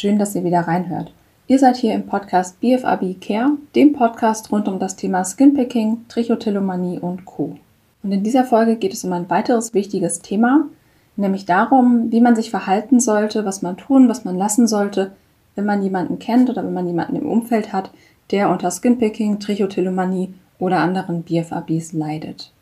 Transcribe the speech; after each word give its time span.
Schön, 0.00 0.16
dass 0.16 0.36
ihr 0.36 0.44
wieder 0.44 0.60
reinhört. 0.60 1.12
Ihr 1.48 1.58
seid 1.58 1.74
hier 1.76 1.92
im 1.92 2.06
Podcast 2.06 2.60
BFAB 2.60 3.20
Care, 3.20 3.56
dem 3.74 3.94
Podcast 3.94 4.52
rund 4.52 4.68
um 4.68 4.78
das 4.78 4.94
Thema 4.94 5.24
Skinpicking, 5.24 6.04
Trichotillomanie 6.06 7.00
und 7.00 7.24
Co. 7.24 7.56
Und 8.04 8.12
in 8.12 8.22
dieser 8.22 8.44
Folge 8.44 8.76
geht 8.76 8.92
es 8.92 9.02
um 9.02 9.12
ein 9.12 9.28
weiteres 9.28 9.74
wichtiges 9.74 10.20
Thema, 10.20 10.68
nämlich 11.16 11.46
darum, 11.46 12.12
wie 12.12 12.20
man 12.20 12.36
sich 12.36 12.48
verhalten 12.48 13.00
sollte, 13.00 13.44
was 13.44 13.60
man 13.60 13.76
tun, 13.76 14.08
was 14.08 14.24
man 14.24 14.36
lassen 14.36 14.68
sollte, 14.68 15.10
wenn 15.56 15.66
man 15.66 15.82
jemanden 15.82 16.20
kennt 16.20 16.48
oder 16.48 16.62
wenn 16.62 16.74
man 16.74 16.86
jemanden 16.86 17.16
im 17.16 17.28
Umfeld 17.28 17.72
hat, 17.72 17.90
der 18.30 18.50
unter 18.50 18.70
Skinpicking, 18.70 19.40
Trichotillomanie 19.40 20.32
oder 20.60 20.78
anderen 20.78 21.24
BFABs 21.24 21.92
leidet. 21.92 22.52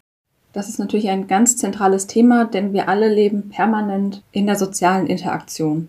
Das 0.54 0.70
ist 0.70 0.78
natürlich 0.78 1.10
ein 1.10 1.26
ganz 1.26 1.58
zentrales 1.58 2.06
Thema, 2.06 2.46
denn 2.46 2.72
wir 2.72 2.88
alle 2.88 3.12
leben 3.12 3.50
permanent 3.50 4.22
in 4.32 4.46
der 4.46 4.56
sozialen 4.56 5.06
Interaktion. 5.06 5.88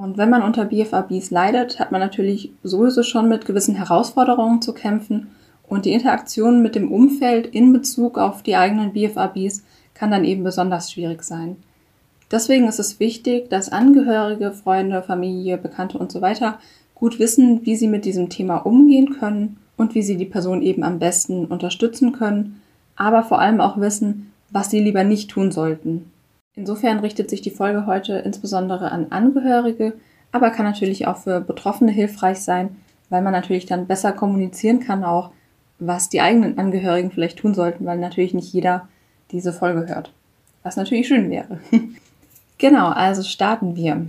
Und 0.00 0.16
wenn 0.16 0.30
man 0.30 0.42
unter 0.42 0.64
BFABs 0.64 1.30
leidet, 1.30 1.78
hat 1.78 1.92
man 1.92 2.00
natürlich 2.00 2.52
sowieso 2.62 3.02
schon 3.02 3.28
mit 3.28 3.44
gewissen 3.44 3.74
Herausforderungen 3.74 4.62
zu 4.62 4.72
kämpfen 4.72 5.26
und 5.68 5.84
die 5.84 5.92
Interaktion 5.92 6.62
mit 6.62 6.74
dem 6.74 6.90
Umfeld 6.90 7.46
in 7.48 7.70
Bezug 7.74 8.16
auf 8.16 8.42
die 8.42 8.56
eigenen 8.56 8.94
BFABs 8.94 9.62
kann 9.92 10.10
dann 10.10 10.24
eben 10.24 10.42
besonders 10.42 10.90
schwierig 10.90 11.22
sein. 11.22 11.56
Deswegen 12.30 12.66
ist 12.66 12.80
es 12.80 12.98
wichtig, 12.98 13.50
dass 13.50 13.72
Angehörige, 13.72 14.52
Freunde, 14.52 15.02
Familie, 15.02 15.58
Bekannte 15.58 15.98
und 15.98 16.10
so 16.10 16.22
weiter 16.22 16.58
gut 16.94 17.18
wissen, 17.18 17.66
wie 17.66 17.76
sie 17.76 17.88
mit 17.88 18.06
diesem 18.06 18.30
Thema 18.30 18.56
umgehen 18.56 19.18
können 19.18 19.58
und 19.76 19.94
wie 19.94 20.02
sie 20.02 20.16
die 20.16 20.24
Person 20.24 20.62
eben 20.62 20.82
am 20.82 20.98
besten 20.98 21.44
unterstützen 21.44 22.12
können, 22.12 22.62
aber 22.96 23.22
vor 23.22 23.38
allem 23.38 23.60
auch 23.60 23.78
wissen, 23.78 24.32
was 24.48 24.70
sie 24.70 24.80
lieber 24.80 25.04
nicht 25.04 25.30
tun 25.30 25.52
sollten. 25.52 26.10
Insofern 26.60 26.98
richtet 26.98 27.30
sich 27.30 27.40
die 27.40 27.50
Folge 27.50 27.86
heute 27.86 28.16
insbesondere 28.16 28.92
an 28.92 29.06
Angehörige, 29.08 29.94
aber 30.30 30.50
kann 30.50 30.66
natürlich 30.66 31.06
auch 31.06 31.16
für 31.16 31.40
Betroffene 31.40 31.90
hilfreich 31.90 32.40
sein, 32.40 32.76
weil 33.08 33.22
man 33.22 33.32
natürlich 33.32 33.64
dann 33.64 33.86
besser 33.86 34.12
kommunizieren 34.12 34.78
kann 34.78 35.02
auch, 35.02 35.30
was 35.78 36.10
die 36.10 36.20
eigenen 36.20 36.58
Angehörigen 36.58 37.12
vielleicht 37.12 37.38
tun 37.38 37.54
sollten, 37.54 37.86
weil 37.86 37.96
natürlich 37.96 38.34
nicht 38.34 38.52
jeder 38.52 38.88
diese 39.30 39.54
Folge 39.54 39.88
hört. 39.88 40.12
Was 40.62 40.76
natürlich 40.76 41.08
schön 41.08 41.30
wäre. 41.30 41.60
genau, 42.58 42.88
also 42.88 43.22
starten 43.22 43.74
wir. 43.74 44.08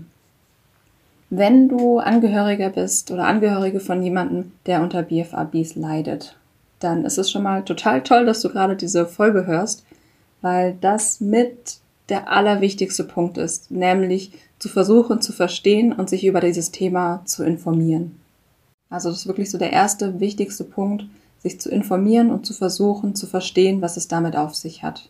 Wenn 1.29 1.69
du 1.69 1.99
Angehöriger 1.99 2.69
bist 2.69 3.11
oder 3.11 3.27
Angehörige 3.27 3.79
von 3.79 4.03
jemandem, 4.03 4.51
der 4.65 4.81
unter 4.81 5.03
BFABs 5.03 5.75
leidet, 5.75 6.35
dann 6.79 7.05
ist 7.05 7.17
es 7.17 7.31
schon 7.31 7.43
mal 7.43 7.63
total 7.63 8.03
toll, 8.03 8.25
dass 8.25 8.41
du 8.41 8.49
gerade 8.49 8.75
diese 8.75 9.05
Folge 9.05 9.45
hörst, 9.45 9.85
weil 10.41 10.75
das 10.81 11.21
mit 11.21 11.79
der 12.11 12.29
allerwichtigste 12.31 13.03
Punkt 13.03 13.39
ist, 13.39 13.71
nämlich 13.71 14.33
zu 14.59 14.69
versuchen 14.69 15.21
zu 15.21 15.33
verstehen 15.33 15.91
und 15.91 16.09
sich 16.09 16.23
über 16.25 16.39
dieses 16.41 16.69
Thema 16.69 17.23
zu 17.25 17.43
informieren. 17.43 18.19
Also 18.91 19.09
das 19.09 19.19
ist 19.19 19.27
wirklich 19.27 19.49
so 19.49 19.57
der 19.57 19.73
erste 19.73 20.19
wichtigste 20.19 20.63
Punkt, 20.63 21.05
sich 21.39 21.59
zu 21.59 21.71
informieren 21.71 22.29
und 22.29 22.45
zu 22.45 22.53
versuchen 22.53 23.15
zu 23.15 23.25
verstehen, 23.25 23.81
was 23.81 23.97
es 23.97 24.07
damit 24.07 24.35
auf 24.35 24.53
sich 24.53 24.83
hat. 24.83 25.09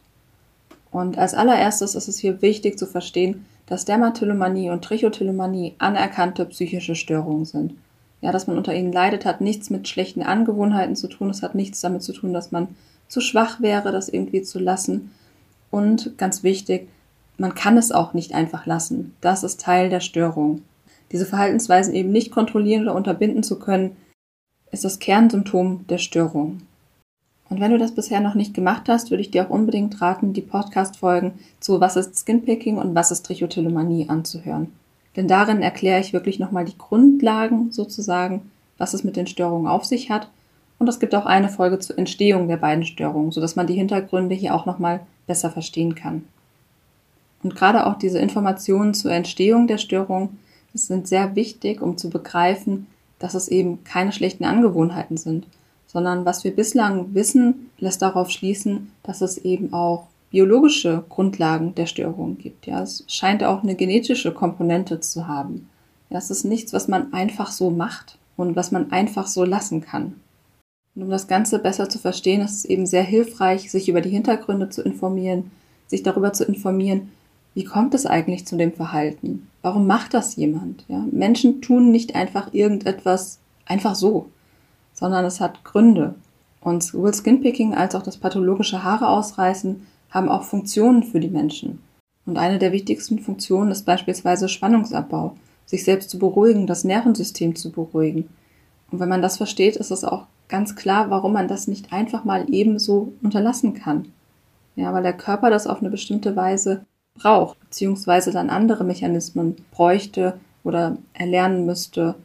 Und 0.92 1.18
als 1.18 1.34
allererstes 1.34 1.96
ist 1.96 2.08
es 2.08 2.20
hier 2.20 2.42
wichtig 2.42 2.78
zu 2.78 2.86
verstehen, 2.86 3.46
dass 3.66 3.86
Dermatillomanie 3.86 4.70
und 4.70 4.84
Trichotillomanie 4.84 5.76
anerkannte 5.80 6.46
psychische 6.46 6.96
Störungen 6.96 7.46
sind. 7.46 7.74
Ja, 8.22 8.32
dass 8.32 8.46
man 8.46 8.58
unter 8.58 8.76
ihnen 8.76 8.94
leidet, 8.94 9.26
hat 9.26 9.42
nichts 9.42 9.70
mit 9.70 9.88
schlechten 9.88 10.22
Angewohnheiten 10.22 10.96
zu 10.96 11.08
tun. 11.08 11.30
Es 11.30 11.42
hat 11.42 11.56
nichts 11.56 11.82
damit 11.82 12.04
zu 12.04 12.14
tun, 12.14 12.34
dass 12.34 12.52
man 12.52 12.68
zu 13.08 13.20
schwach 13.20 13.62
wäre, 13.62 13.92
das 13.92 14.10
irgendwie 14.10 14.44
zu 14.44 14.60
lassen. 14.60 15.12
Und 15.72 16.18
ganz 16.18 16.44
wichtig, 16.44 16.88
man 17.38 17.56
kann 17.56 17.78
es 17.78 17.92
auch 17.92 18.14
nicht 18.14 18.36
einfach 18.36 18.68
lassen. 18.68 19.16
Das 19.20 19.44
ist 19.44 19.62
Teil 19.62 19.90
der 19.90 20.02
Störung. 20.02 20.62
Diese 21.12 21.26
Verhaltensweisen 21.26 21.94
eben 21.96 22.12
nicht 22.12 22.32
kontrollieren 22.32 22.84
oder 22.84 22.96
unterbinden 22.96 23.42
zu 23.42 23.58
können, 23.58 23.96
ist 24.72 24.86
das 24.86 25.00
Kernsymptom 25.00 25.88
der 25.88 25.98
Störung. 25.98 26.62
Und 27.50 27.60
wenn 27.60 27.72
du 27.72 27.78
das 27.78 27.94
bisher 27.94 28.22
noch 28.22 28.36
nicht 28.36 28.54
gemacht 28.54 28.88
hast, 28.88 29.12
würde 29.12 29.22
ich 29.22 29.32
dir 29.32 29.46
auch 29.46 29.50
unbedingt 29.50 30.02
raten, 30.02 30.32
die 30.32 30.42
Podcast-Folgen 30.42 31.34
zu 31.60 31.82
Was 31.82 31.98
ist 31.98 32.18
Skinpicking 32.18 32.78
und 32.78 32.96
Was 32.96 33.12
ist 33.12 33.26
Trichotillomanie 33.26 34.08
anzuhören. 34.08 34.72
Denn 35.18 35.28
darin 35.28 35.62
erkläre 35.62 36.00
ich 36.00 36.14
wirklich 36.14 36.40
nochmal 36.40 36.64
die 36.64 36.78
Grundlagen 36.78 37.72
sozusagen, 37.72 38.52
was 38.78 38.94
es 38.94 39.04
mit 39.04 39.18
den 39.18 39.28
Störungen 39.28 39.68
auf 39.68 39.84
sich 39.84 40.10
hat. 40.10 40.30
Und 40.80 40.88
es 40.88 41.00
gibt 41.00 41.14
auch 41.14 41.26
eine 41.26 41.50
Folge 41.50 41.80
zur 41.80 41.98
Entstehung 41.98 42.48
der 42.48 42.56
beiden 42.58 42.86
Störungen, 42.86 43.32
sodass 43.32 43.58
man 43.58 43.68
die 43.68 43.76
Hintergründe 43.76 44.34
hier 44.34 44.56
auch 44.56 44.66
nochmal 44.66 45.02
besser 45.32 45.50
verstehen 45.50 45.96
kann. 45.96 46.26
Und 47.42 47.56
gerade 47.56 47.88
auch 47.88 47.98
diese 47.98 48.20
Informationen 48.20 48.94
zur 48.94 49.14
Entstehung 49.14 49.66
der 49.66 49.78
Störung 49.78 50.38
sind 50.74 51.08
sehr 51.08 51.38
wichtig, 51.38 51.82
um 51.82 51.98
zu 51.98 52.10
begreifen, 52.10 52.88
dass 53.18 53.34
es 53.34 53.48
eben 53.48 53.86
keine 53.86 54.12
schlechten 54.12 54.44
Angewohnheiten 54.44 55.16
sind, 55.16 55.48
sondern 55.88 56.26
was 56.26 56.44
wir 56.44 56.54
bislang 56.54 57.14
wissen, 57.14 57.70
lässt 57.80 58.02
darauf 58.02 58.30
schließen, 58.30 58.92
dass 59.04 59.22
es 59.22 59.38
eben 59.38 59.72
auch 59.72 60.08
biologische 60.32 61.06
Grundlagen 61.08 61.76
der 61.76 61.86
Störung 61.86 62.38
gibt. 62.38 62.68
Ja, 62.68 62.82
es 62.82 63.06
scheint 63.08 63.42
auch 63.42 63.64
eine 63.64 63.76
genetische 63.76 64.34
Komponente 64.34 65.00
zu 65.00 65.30
haben. 65.30 65.70
Ja, 66.10 66.18
es 66.18 66.30
ist 66.30 66.44
nichts, 66.44 66.74
was 66.74 66.90
man 66.90 67.14
einfach 67.14 67.52
so 67.52 67.70
macht 67.70 68.18
und 68.36 68.58
was 68.58 68.72
man 68.72 68.92
einfach 68.92 69.28
so 69.28 69.46
lassen 69.46 69.80
kann. 69.80 70.16
Und 70.96 71.04
um 71.04 71.10
das 71.10 71.28
Ganze 71.28 71.60
besser 71.60 71.90
zu 71.90 72.00
verstehen, 72.00 72.42
ist 72.42 72.58
es 72.58 72.66
eben 72.66 72.86
sehr 72.86 73.04
hilfreich, 73.04 73.72
sich 73.72 73.88
über 73.88 74.02
die 74.02 74.10
Hintergründe 74.10 74.70
zu 74.70 74.82
informieren, 74.82 75.52
sich 75.88 76.04
darüber 76.04 76.34
zu 76.34 76.44
informieren, 76.44 77.12
wie 77.54 77.64
kommt 77.66 77.94
es 77.94 78.06
eigentlich 78.06 78.46
zu 78.46 78.56
dem 78.56 78.72
Verhalten? 78.72 79.48
Warum 79.62 79.88
macht 79.88 80.14
das 80.14 80.36
jemand? 80.38 80.86
Ja, 80.88 81.06
Menschen 81.12 81.62
tun 81.62 81.92
nicht 81.92 82.16
einfach 82.16 82.54
irgendetwas 82.54 83.40
einfach 83.66 83.96
so 83.96 84.28
sondern 85.02 85.26
es 85.26 85.40
hat 85.40 85.64
Gründe. 85.64 86.14
Und 86.62 86.84
sowohl 86.84 87.12
Skinpicking 87.12 87.74
als 87.74 87.96
auch 87.96 88.04
das 88.04 88.18
pathologische 88.18 88.84
Haare 88.84 89.10
ausreißen 89.10 89.88
haben 90.12 90.30
auch 90.30 90.44
Funktionen 90.44 91.02
für 91.04 91.20
die 91.20 91.30
Menschen. 91.30 91.82
Und 92.28 92.38
eine 92.38 92.60
der 92.60 92.72
wichtigsten 92.72 93.18
Funktionen 93.18 93.72
ist 93.72 93.84
beispielsweise 93.84 94.48
Spannungsabbau, 94.48 95.36
sich 95.66 95.84
selbst 95.84 96.12
zu 96.12 96.20
beruhigen, 96.20 96.68
das 96.68 96.84
Nervensystem 96.84 97.56
zu 97.56 97.72
beruhigen. 97.72 98.30
Und 98.92 99.00
wenn 99.00 99.10
man 99.10 99.22
das 99.22 99.38
versteht, 99.38 99.78
ist 99.78 99.92
es 99.92 100.04
auch 100.04 100.26
ganz 100.50 100.76
klar, 100.76 101.10
warum 101.10 101.34
man 101.34 101.48
das 101.48 101.68
nicht 101.68 101.94
einfach 101.94 102.26
mal 102.26 102.46
ebenso 102.54 103.14
unterlassen 103.24 103.74
kann. 103.74 104.12
Ja, 104.76 104.94
weil 104.94 105.04
der 105.04 105.14
Körper 105.14 105.50
das 105.50 105.68
auf 105.68 105.80
eine 105.80 105.90
bestimmte 105.90 106.36
Weise 106.36 106.86
braucht, 107.16 107.60
beziehungsweise 107.60 108.32
dann 108.32 108.50
andere 108.50 108.84
Mechanismen 108.84 109.56
bräuchte 109.72 110.40
oder 110.64 110.98
erlernen 111.14 111.66
müsste, 111.66 112.16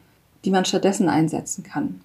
die 0.45 0.51
man 0.51 0.65
stattdessen 0.65 1.09
einsetzen 1.09 1.63
kann. 1.63 2.01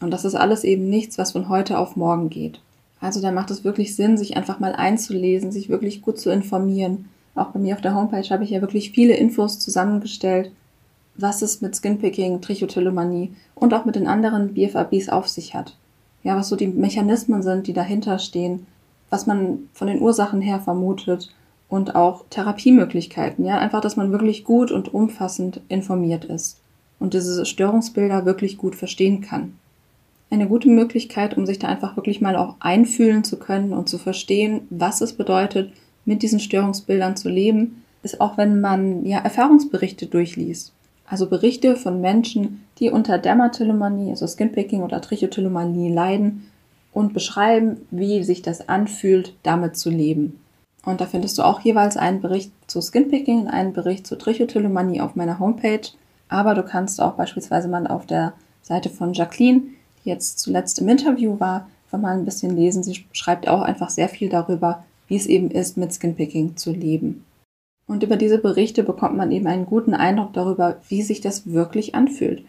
Und 0.00 0.10
das 0.10 0.24
ist 0.24 0.34
alles 0.34 0.64
eben 0.64 0.88
nichts, 0.88 1.18
was 1.18 1.32
von 1.32 1.48
heute 1.48 1.78
auf 1.78 1.96
morgen 1.96 2.30
geht. 2.30 2.60
Also 3.00 3.20
da 3.20 3.32
macht 3.32 3.50
es 3.50 3.64
wirklich 3.64 3.96
Sinn, 3.96 4.18
sich 4.18 4.36
einfach 4.36 4.60
mal 4.60 4.74
einzulesen, 4.74 5.52
sich 5.52 5.68
wirklich 5.68 6.02
gut 6.02 6.18
zu 6.18 6.30
informieren. 6.30 7.08
Auch 7.34 7.48
bei 7.48 7.58
mir 7.58 7.74
auf 7.74 7.80
der 7.80 7.94
Homepage 7.94 8.28
habe 8.30 8.44
ich 8.44 8.50
ja 8.50 8.60
wirklich 8.60 8.92
viele 8.92 9.14
Infos 9.14 9.58
zusammengestellt, 9.58 10.52
was 11.16 11.42
es 11.42 11.60
mit 11.60 11.76
Skinpicking, 11.76 12.40
Trichotillomanie 12.40 13.34
und 13.60 13.72
auch 13.72 13.84
mit 13.84 13.94
den 13.94 14.06
anderen 14.06 14.54
BFABs 14.54 15.08
auf 15.08 15.28
sich 15.28 15.54
hat. 15.54 15.76
Ja, 16.22 16.36
was 16.36 16.48
so 16.48 16.56
die 16.56 16.66
Mechanismen 16.66 17.42
sind, 17.42 17.66
die 17.66 17.72
dahinter 17.72 18.18
stehen, 18.18 18.66
was 19.08 19.26
man 19.26 19.68
von 19.72 19.86
den 19.86 20.02
Ursachen 20.02 20.40
her 20.40 20.60
vermutet 20.60 21.32
und 21.68 21.94
auch 21.94 22.24
Therapiemöglichkeiten. 22.30 23.44
Ja, 23.44 23.58
einfach, 23.58 23.80
dass 23.80 23.96
man 23.96 24.12
wirklich 24.12 24.44
gut 24.44 24.72
und 24.72 24.92
umfassend 24.92 25.60
informiert 25.68 26.24
ist 26.24 26.58
und 26.98 27.14
diese 27.14 27.46
Störungsbilder 27.46 28.26
wirklich 28.26 28.58
gut 28.58 28.74
verstehen 28.74 29.20
kann 29.20 29.54
eine 30.30 30.46
gute 30.46 30.68
Möglichkeit, 30.68 31.36
um 31.36 31.44
sich 31.44 31.58
da 31.58 31.68
einfach 31.68 31.96
wirklich 31.96 32.20
mal 32.20 32.36
auch 32.36 32.56
einfühlen 32.60 33.24
zu 33.24 33.38
können 33.38 33.72
und 33.72 33.88
zu 33.88 33.98
verstehen, 33.98 34.62
was 34.70 35.00
es 35.00 35.12
bedeutet, 35.12 35.72
mit 36.04 36.22
diesen 36.22 36.40
Störungsbildern 36.40 37.16
zu 37.16 37.28
leben, 37.28 37.82
ist 38.02 38.20
auch, 38.20 38.38
wenn 38.38 38.60
man 38.60 39.04
ja 39.04 39.18
Erfahrungsberichte 39.18 40.06
durchliest. 40.06 40.72
Also 41.10 41.28
Berichte 41.28 41.74
von 41.74 42.00
Menschen, 42.00 42.64
die 42.78 42.90
unter 42.90 43.18
Dermatillomanie, 43.18 44.10
also 44.10 44.26
Skinpicking 44.26 44.82
oder 44.82 45.00
Trichotillomanie 45.00 45.92
leiden 45.92 46.48
und 46.92 47.12
beschreiben, 47.12 47.78
wie 47.90 48.22
sich 48.22 48.42
das 48.42 48.68
anfühlt, 48.68 49.34
damit 49.42 49.76
zu 49.76 49.90
leben. 49.90 50.38
Und 50.84 51.00
da 51.00 51.06
findest 51.06 51.36
du 51.36 51.42
auch 51.42 51.60
jeweils 51.60 51.96
einen 51.96 52.20
Bericht 52.20 52.52
zu 52.68 52.80
Skinpicking 52.80 53.40
und 53.40 53.48
einen 53.48 53.72
Bericht 53.72 54.06
zu 54.06 54.16
Trichotillomanie 54.16 55.00
auf 55.00 55.16
meiner 55.16 55.40
Homepage. 55.40 55.88
Aber 56.28 56.54
du 56.54 56.62
kannst 56.62 57.02
auch 57.02 57.14
beispielsweise 57.14 57.66
mal 57.66 57.88
auf 57.88 58.06
der 58.06 58.32
Seite 58.62 58.88
von 58.88 59.12
Jacqueline 59.12 59.62
die 60.04 60.08
jetzt 60.08 60.38
zuletzt 60.38 60.78
im 60.78 60.88
Interview 60.88 61.38
war, 61.40 61.68
mal 61.92 62.16
ein 62.16 62.24
bisschen 62.24 62.56
lesen. 62.56 62.84
Sie 62.84 63.04
schreibt 63.12 63.48
auch 63.48 63.62
einfach 63.62 63.90
sehr 63.90 64.08
viel 64.08 64.28
darüber, 64.28 64.84
wie 65.08 65.16
es 65.16 65.26
eben 65.26 65.50
ist, 65.50 65.76
mit 65.76 65.92
Skinpicking 65.92 66.56
zu 66.56 66.70
leben. 66.70 67.24
Und 67.90 68.04
über 68.04 68.14
diese 68.14 68.38
Berichte 68.38 68.84
bekommt 68.84 69.16
man 69.16 69.32
eben 69.32 69.48
einen 69.48 69.66
guten 69.66 69.94
Eindruck 69.94 70.32
darüber, 70.32 70.76
wie 70.88 71.02
sich 71.02 71.20
das 71.20 71.50
wirklich 71.50 71.96
anfühlt. 71.96 72.44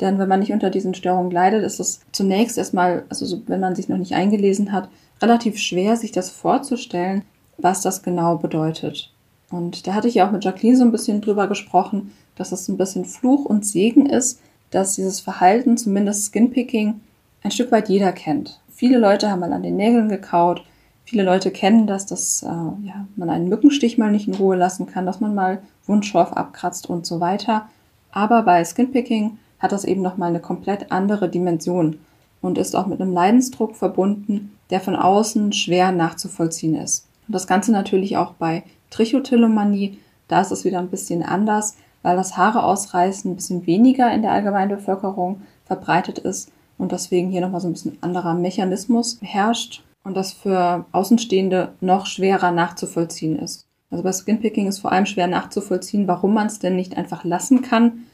Denn 0.00 0.18
wenn 0.18 0.30
man 0.30 0.40
nicht 0.40 0.50
unter 0.50 0.70
diesen 0.70 0.94
Störungen 0.94 1.30
leidet, 1.30 1.62
ist 1.62 1.78
es 1.78 2.00
zunächst 2.10 2.56
erstmal, 2.56 3.04
also 3.10 3.42
wenn 3.48 3.60
man 3.60 3.74
sich 3.74 3.90
noch 3.90 3.98
nicht 3.98 4.14
eingelesen 4.14 4.72
hat, 4.72 4.88
relativ 5.20 5.58
schwer, 5.58 5.96
sich 5.96 6.10
das 6.10 6.30
vorzustellen, 6.30 7.20
was 7.58 7.82
das 7.82 8.02
genau 8.02 8.36
bedeutet. 8.36 9.12
Und 9.50 9.86
da 9.86 9.92
hatte 9.92 10.08
ich 10.08 10.14
ja 10.14 10.26
auch 10.26 10.32
mit 10.32 10.42
Jacqueline 10.42 10.78
so 10.78 10.84
ein 10.84 10.92
bisschen 10.92 11.20
drüber 11.20 11.48
gesprochen, 11.48 12.12
dass 12.36 12.52
es 12.52 12.66
ein 12.68 12.78
bisschen 12.78 13.04
Fluch 13.04 13.44
und 13.44 13.66
Segen 13.66 14.06
ist, 14.06 14.40
dass 14.70 14.94
dieses 14.94 15.20
Verhalten, 15.20 15.76
zumindest 15.76 16.32
Skinpicking, 16.32 16.98
ein 17.42 17.50
Stück 17.50 17.70
weit 17.72 17.90
jeder 17.90 18.12
kennt. 18.12 18.58
Viele 18.72 18.96
Leute 18.96 19.30
haben 19.30 19.40
mal 19.40 19.52
an 19.52 19.62
den 19.62 19.76
Nägeln 19.76 20.08
gekaut. 20.08 20.64
Viele 21.08 21.22
Leute 21.22 21.50
kennen 21.50 21.86
das, 21.86 22.04
dass 22.04 22.42
äh, 22.42 22.46
ja, 22.46 23.06
man 23.16 23.30
einen 23.30 23.48
Mückenstich 23.48 23.96
mal 23.96 24.12
nicht 24.12 24.28
in 24.28 24.34
Ruhe 24.34 24.56
lassen 24.56 24.84
kann, 24.84 25.06
dass 25.06 25.20
man 25.20 25.34
mal 25.34 25.62
Wundschorf 25.86 26.34
abkratzt 26.34 26.90
und 26.90 27.06
so 27.06 27.18
weiter. 27.18 27.66
Aber 28.12 28.42
bei 28.42 28.62
Skinpicking 28.62 29.38
hat 29.58 29.72
das 29.72 29.86
eben 29.86 30.02
nochmal 30.02 30.28
eine 30.28 30.40
komplett 30.40 30.92
andere 30.92 31.30
Dimension 31.30 31.98
und 32.42 32.58
ist 32.58 32.76
auch 32.76 32.84
mit 32.84 33.00
einem 33.00 33.14
Leidensdruck 33.14 33.74
verbunden, 33.74 34.52
der 34.68 34.80
von 34.80 34.96
außen 34.96 35.54
schwer 35.54 35.92
nachzuvollziehen 35.92 36.74
ist. 36.74 37.06
Und 37.26 37.34
das 37.34 37.46
Ganze 37.46 37.72
natürlich 37.72 38.18
auch 38.18 38.34
bei 38.34 38.62
Trichotillomanie, 38.90 40.00
da 40.28 40.42
ist 40.42 40.52
es 40.52 40.66
wieder 40.66 40.78
ein 40.78 40.90
bisschen 40.90 41.22
anders, 41.22 41.78
weil 42.02 42.16
das 42.16 42.36
Haare 42.36 42.64
ausreißen 42.64 43.32
ein 43.32 43.36
bisschen 43.36 43.66
weniger 43.66 44.12
in 44.12 44.20
der 44.20 44.32
allgemeinen 44.32 44.76
Bevölkerung 44.76 45.40
verbreitet 45.64 46.18
ist 46.18 46.52
und 46.76 46.92
deswegen 46.92 47.30
hier 47.30 47.40
nochmal 47.40 47.62
so 47.62 47.68
ein 47.68 47.72
bisschen 47.72 47.96
anderer 48.02 48.34
Mechanismus 48.34 49.18
herrscht 49.22 49.82
und 50.08 50.16
das 50.16 50.32
für 50.32 50.86
Außenstehende 50.90 51.74
noch 51.80 52.06
schwerer 52.06 52.50
nachzuvollziehen 52.50 53.38
ist. 53.38 53.66
Also 53.90 54.02
bei 54.02 54.12
Skinpicking 54.12 54.66
ist 54.66 54.78
vor 54.78 54.90
allem 54.90 55.06
schwer 55.06 55.26
nachzuvollziehen, 55.26 56.08
warum 56.08 56.32
man 56.34 56.46
es 56.46 56.58
denn 56.58 56.76
nicht 56.76 56.96
einfach 56.96 57.24
lassen 57.24 57.60
kann 57.62 58.04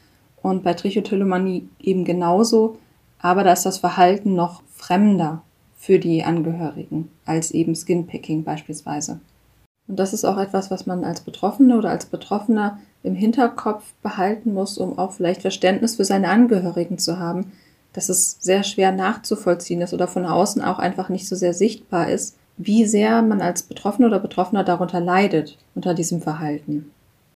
und 0.41 0.63
bei 0.63 0.73
Trichotillomanie 0.73 1.69
eben 1.79 2.03
genauso, 2.03 2.77
aber 3.19 3.43
da 3.45 3.53
ist 3.53 3.65
das 3.65 3.77
Verhalten 3.77 4.35
noch 4.35 4.61
fremder 4.69 5.41
für 5.77 5.97
die 5.97 6.23
Angehörigen 6.23 7.09
als 7.25 7.51
eben 7.51 7.75
Skinpicking 7.75 8.43
beispielsweise. 8.43 9.21
Und 9.87 9.97
das 9.97 10.13
ist 10.13 10.25
auch 10.25 10.37
etwas, 10.37 10.71
was 10.71 10.85
man 10.85 11.05
als 11.05 11.21
Betroffene 11.21 11.77
oder 11.77 11.91
als 11.91 12.07
Betroffener 12.07 12.79
im 13.03 13.15
Hinterkopf 13.15 13.93
behalten 14.01 14.53
muss, 14.53 14.77
um 14.77 14.97
auch 14.97 15.13
vielleicht 15.13 15.43
Verständnis 15.43 15.95
für 15.95 16.05
seine 16.05 16.29
Angehörigen 16.29 16.97
zu 16.97 17.19
haben, 17.19 17.53
dass 17.95 18.09
es 18.09 18.37
sehr 18.41 18.63
schwer 18.63 18.91
nachzuvollziehen 18.91 19.81
ist 19.81 19.93
oder 19.93 20.07
von 20.07 20.25
außen 20.25 20.61
auch 20.61 20.79
einfach 20.79 21.07
nicht 21.07 21.27
so 21.27 21.35
sehr 21.35 21.53
sichtbar 21.53 22.09
ist, 22.09 22.35
wie 22.57 22.85
sehr 22.85 23.21
man 23.21 23.41
als 23.41 23.63
Betroffene 23.63 24.07
oder 24.07 24.19
Betroffener 24.19 24.65
darunter 24.65 24.99
leidet, 24.99 25.57
unter 25.75 25.93
diesem 25.93 26.21
Verhalten. 26.21 26.91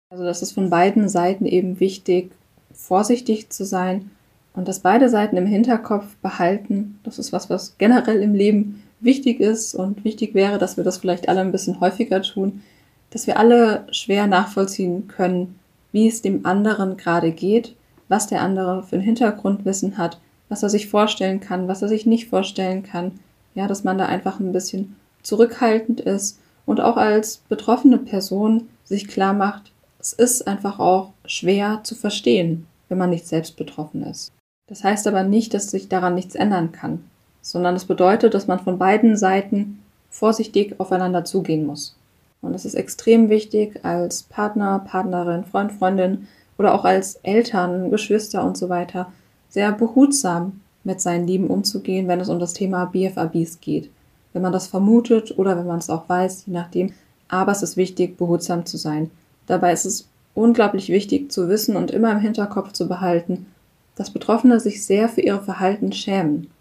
Also 0.09 0.23
das 0.23 0.41
ist 0.41 0.53
von 0.53 0.69
beiden 0.69 1.09
Seiten 1.09 1.45
eben 1.45 1.79
wichtig, 1.79 2.31
vorsichtig 2.73 3.51
zu 3.51 3.65
sein 3.65 4.09
und 4.53 4.67
dass 4.67 4.79
beide 4.79 5.09
Seiten 5.09 5.37
im 5.37 5.45
Hinterkopf 5.45 6.15
behalten. 6.23 6.99
Das 7.03 7.19
ist 7.19 7.31
was, 7.31 7.51
was 7.51 7.77
generell 7.77 8.23
im 8.23 8.33
Leben 8.33 8.81
wichtig 8.99 9.39
ist 9.39 9.75
und 9.75 10.03
wichtig 10.03 10.33
wäre, 10.33 10.57
dass 10.57 10.75
wir 10.75 10.83
das 10.83 10.97
vielleicht 10.97 11.29
alle 11.29 11.41
ein 11.41 11.51
bisschen 11.51 11.79
häufiger 11.79 12.23
tun, 12.23 12.63
dass 13.11 13.27
wir 13.27 13.37
alle 13.37 13.85
schwer 13.91 14.25
nachvollziehen 14.25 15.07
können, 15.07 15.59
wie 15.91 16.07
es 16.07 16.23
dem 16.23 16.47
anderen 16.47 16.97
gerade 16.97 17.31
geht, 17.31 17.75
was 18.07 18.25
der 18.25 18.41
andere 18.41 18.81
für 18.81 18.95
ein 18.95 19.01
Hintergrundwissen 19.01 19.97
hat, 19.97 20.19
was 20.49 20.63
er 20.63 20.69
sich 20.69 20.87
vorstellen 20.87 21.39
kann, 21.39 21.67
was 21.67 21.81
er 21.81 21.87
sich 21.87 22.05
nicht 22.05 22.29
vorstellen 22.29 22.83
kann. 22.83 23.19
Ja, 23.55 23.67
dass 23.67 23.83
man 23.83 23.97
da 23.97 24.05
einfach 24.05 24.39
ein 24.39 24.53
bisschen 24.53 24.95
zurückhaltend 25.23 25.99
ist 25.99 26.39
und 26.65 26.79
auch 26.79 26.97
als 26.97 27.37
betroffene 27.49 27.97
Person 27.97 28.67
sich 28.83 29.07
klar 29.07 29.33
macht, 29.33 29.71
es 29.99 30.13
ist 30.13 30.47
einfach 30.47 30.79
auch 30.79 31.11
schwer 31.25 31.81
zu 31.83 31.95
verstehen, 31.95 32.67
wenn 32.87 32.97
man 32.97 33.09
nicht 33.09 33.27
selbst 33.27 33.57
betroffen 33.57 34.03
ist. 34.03 34.31
Das 34.67 34.83
heißt 34.83 35.07
aber 35.07 35.23
nicht, 35.23 35.53
dass 35.53 35.71
sich 35.71 35.89
daran 35.89 36.15
nichts 36.15 36.35
ändern 36.35 36.71
kann, 36.71 37.03
sondern 37.41 37.75
es 37.75 37.85
bedeutet, 37.85 38.33
dass 38.33 38.47
man 38.47 38.59
von 38.59 38.77
beiden 38.77 39.17
Seiten 39.17 39.79
vorsichtig 40.09 40.79
aufeinander 40.79 41.25
zugehen 41.25 41.65
muss. 41.65 41.95
Und 42.41 42.53
es 42.53 42.65
ist 42.65 42.75
extrem 42.75 43.29
wichtig, 43.29 43.83
als 43.83 44.23
Partner, 44.23 44.79
Partnerin, 44.79 45.43
Freund, 45.43 45.71
Freundin 45.71 46.27
oder 46.57 46.73
auch 46.73 46.85
als 46.85 47.15
Eltern, 47.23 47.89
Geschwister 47.89 48.43
und 48.43 48.57
so 48.57 48.69
weiter, 48.69 49.11
sehr 49.57 49.71
behutsam 49.71 50.61
mit 50.83 51.01
seinen 51.01 51.25
Lieben 51.25 51.47
umzugehen, 51.47 52.07
wenn 52.07 52.19
es 52.19 52.29
um 52.29 52.37
das 52.37 52.53
Thema 52.53 52.85
BFABs 52.85 53.59
geht. 53.59 53.89
Wenn 54.31 54.43
man 54.43 54.53
das 54.53 54.67
vermutet 54.67 55.35
oder 55.35 55.57
wenn 55.57 55.65
man 55.65 55.79
es 55.79 55.89
auch 55.89 56.07
weiß, 56.07 56.43
je 56.45 56.53
nachdem. 56.53 56.91
Aber 57.27 57.53
es 57.53 57.63
ist 57.63 57.75
wichtig, 57.75 58.17
behutsam 58.19 58.67
zu 58.67 58.77
sein. 58.77 59.09
Dabei 59.47 59.73
ist 59.73 59.85
es 59.85 60.07
unglaublich 60.35 60.89
wichtig 60.89 61.31
zu 61.31 61.49
wissen 61.49 61.75
und 61.75 61.89
immer 61.89 62.11
im 62.11 62.19
Hinterkopf 62.19 62.71
zu 62.73 62.87
behalten, 62.87 63.47
dass 63.95 64.11
Betroffene 64.11 64.59
sich 64.59 64.85
sehr 64.85 65.09
für 65.09 65.21
ihre 65.21 65.41
Verhalten 65.41 65.91
schämen. 65.91 66.51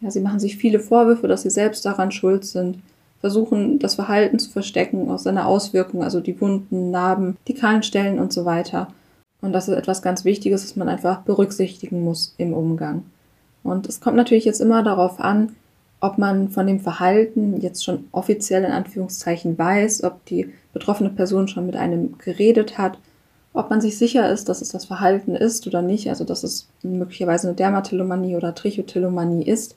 Ja, 0.00 0.10
sie 0.10 0.20
machen 0.20 0.40
sich 0.40 0.56
viele 0.56 0.80
Vorwürfe, 0.80 1.28
dass 1.28 1.42
sie 1.42 1.50
selbst 1.50 1.86
daran 1.86 2.10
schuld 2.10 2.44
sind, 2.44 2.78
versuchen 3.20 3.78
das 3.78 3.94
Verhalten 3.94 4.40
zu 4.40 4.50
verstecken 4.50 5.08
aus 5.08 5.22
seiner 5.22 5.46
Auswirkung, 5.46 6.02
also 6.02 6.18
die 6.18 6.40
Wunden, 6.40 6.90
Narben, 6.90 7.36
die 7.46 7.54
kahlen 7.54 7.84
Stellen 7.84 8.18
und 8.18 8.32
so 8.32 8.44
weiter. 8.44 8.88
Und 9.44 9.52
das 9.52 9.68
ist 9.68 9.76
etwas 9.76 10.02
ganz 10.02 10.24
Wichtiges, 10.24 10.62
das 10.62 10.76
man 10.76 10.88
einfach 10.88 11.20
berücksichtigen 11.20 12.02
muss 12.02 12.34
im 12.38 12.54
Umgang. 12.54 13.04
Und 13.62 13.88
es 13.88 14.00
kommt 14.00 14.16
natürlich 14.16 14.44
jetzt 14.44 14.60
immer 14.60 14.82
darauf 14.82 15.20
an, 15.20 15.54
ob 16.00 16.18
man 16.18 16.50
von 16.50 16.66
dem 16.66 16.80
Verhalten 16.80 17.60
jetzt 17.60 17.84
schon 17.84 18.04
offiziell 18.12 18.64
in 18.64 18.72
Anführungszeichen 18.72 19.56
weiß, 19.56 20.04
ob 20.04 20.24
die 20.26 20.52
betroffene 20.72 21.10
Person 21.10 21.48
schon 21.48 21.66
mit 21.66 21.76
einem 21.76 22.18
geredet 22.18 22.78
hat 22.78 22.98
ob 23.54 23.70
man 23.70 23.80
sich 23.80 23.96
sicher 23.96 24.28
ist, 24.30 24.48
dass 24.48 24.60
es 24.60 24.70
das 24.70 24.84
Verhalten 24.84 25.36
ist 25.36 25.66
oder 25.68 25.80
nicht, 25.80 26.08
also 26.08 26.24
dass 26.24 26.42
es 26.42 26.68
möglicherweise 26.82 27.46
eine 27.46 27.56
Dermatillomanie 27.56 28.34
oder 28.34 28.54
Trichotillomanie 28.54 29.44
ist. 29.44 29.76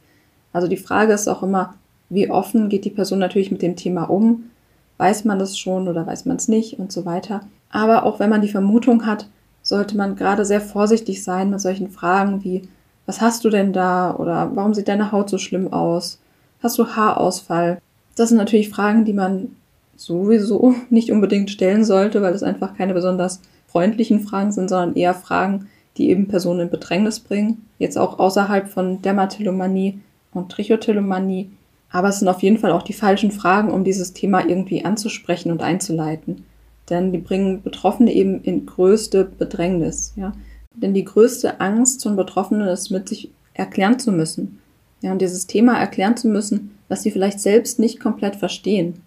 Also 0.51 0.67
die 0.67 0.77
Frage 0.77 1.13
ist 1.13 1.27
auch 1.27 1.43
immer, 1.43 1.75
wie 2.09 2.29
offen 2.29 2.69
geht 2.69 2.85
die 2.85 2.89
Person 2.89 3.19
natürlich 3.19 3.51
mit 3.51 3.61
dem 3.61 3.75
Thema 3.75 4.09
um? 4.09 4.49
Weiß 4.97 5.25
man 5.25 5.37
das 5.37 5.59
schon 5.59 5.87
oder 5.87 6.07
weiß 6.07 6.25
man 6.25 6.37
es 6.37 6.47
nicht 6.47 6.79
und 6.79 6.91
so 6.91 7.05
weiter. 7.05 7.41
Aber 7.69 8.03
auch 8.03 8.19
wenn 8.19 8.31
man 8.31 8.41
die 8.41 8.49
Vermutung 8.49 9.05
hat, 9.05 9.27
sollte 9.67 9.97
man 9.97 10.15
gerade 10.15 10.45
sehr 10.45 10.61
vorsichtig 10.61 11.21
sein 11.23 11.49
mit 11.49 11.59
solchen 11.59 11.89
Fragen 11.89 12.41
wie, 12.45 12.61
was 13.05 13.19
hast 13.19 13.43
du 13.43 13.49
denn 13.49 13.73
da? 13.73 14.15
Oder 14.15 14.49
warum 14.55 14.73
sieht 14.73 14.87
deine 14.87 15.11
Haut 15.11 15.29
so 15.29 15.37
schlimm 15.37 15.73
aus? 15.73 16.19
Hast 16.63 16.77
du 16.77 16.87
Haarausfall? 16.87 17.81
Das 18.15 18.29
sind 18.29 18.37
natürlich 18.37 18.69
Fragen, 18.69 19.03
die 19.03 19.11
man 19.11 19.57
sowieso 19.97 20.73
nicht 20.89 21.11
unbedingt 21.11 21.51
stellen 21.51 21.83
sollte, 21.83 22.21
weil 22.21 22.33
es 22.33 22.43
einfach 22.43 22.77
keine 22.77 22.93
besonders 22.93 23.41
freundlichen 23.67 24.21
Fragen 24.21 24.53
sind, 24.53 24.69
sondern 24.69 24.95
eher 24.95 25.13
Fragen, 25.13 25.67
die 25.97 26.11
eben 26.11 26.29
Personen 26.29 26.61
in 26.61 26.69
Bedrängnis 26.69 27.19
bringen. 27.19 27.65
Jetzt 27.77 27.97
auch 27.97 28.19
außerhalb 28.19 28.69
von 28.69 29.01
Dermatillomanie 29.01 29.99
und 30.31 30.49
Trichotillomanie. 30.49 31.51
Aber 31.91 32.07
es 32.07 32.19
sind 32.19 32.29
auf 32.29 32.41
jeden 32.41 32.57
Fall 32.57 32.71
auch 32.71 32.83
die 32.83 32.93
falschen 32.93 33.31
Fragen, 33.31 33.69
um 33.69 33.83
dieses 33.83 34.13
Thema 34.13 34.47
irgendwie 34.47 34.85
anzusprechen 34.85 35.51
und 35.51 35.61
einzuleiten. 35.61 36.45
Denn 36.89 37.11
die 37.11 37.17
bringen 37.17 37.61
Betroffene 37.61 38.13
eben 38.13 38.41
in 38.43 38.65
größte 38.65 39.25
Bedrängnis. 39.25 40.13
Ja? 40.15 40.33
Denn 40.73 40.93
die 40.93 41.05
größte 41.05 41.59
Angst 41.59 42.03
von 42.03 42.15
Betroffenen 42.15 42.67
ist, 42.67 42.91
mit 42.91 43.09
sich 43.09 43.31
erklären 43.53 43.99
zu 43.99 44.11
müssen. 44.11 44.59
Ja, 45.01 45.11
und 45.11 45.21
dieses 45.21 45.47
Thema 45.47 45.77
erklären 45.77 46.17
zu 46.17 46.27
müssen, 46.27 46.77
was 46.87 47.03
sie 47.03 47.11
vielleicht 47.11 47.39
selbst 47.39 47.79
nicht 47.79 47.99
komplett 47.99 48.35
verstehen. 48.35 49.01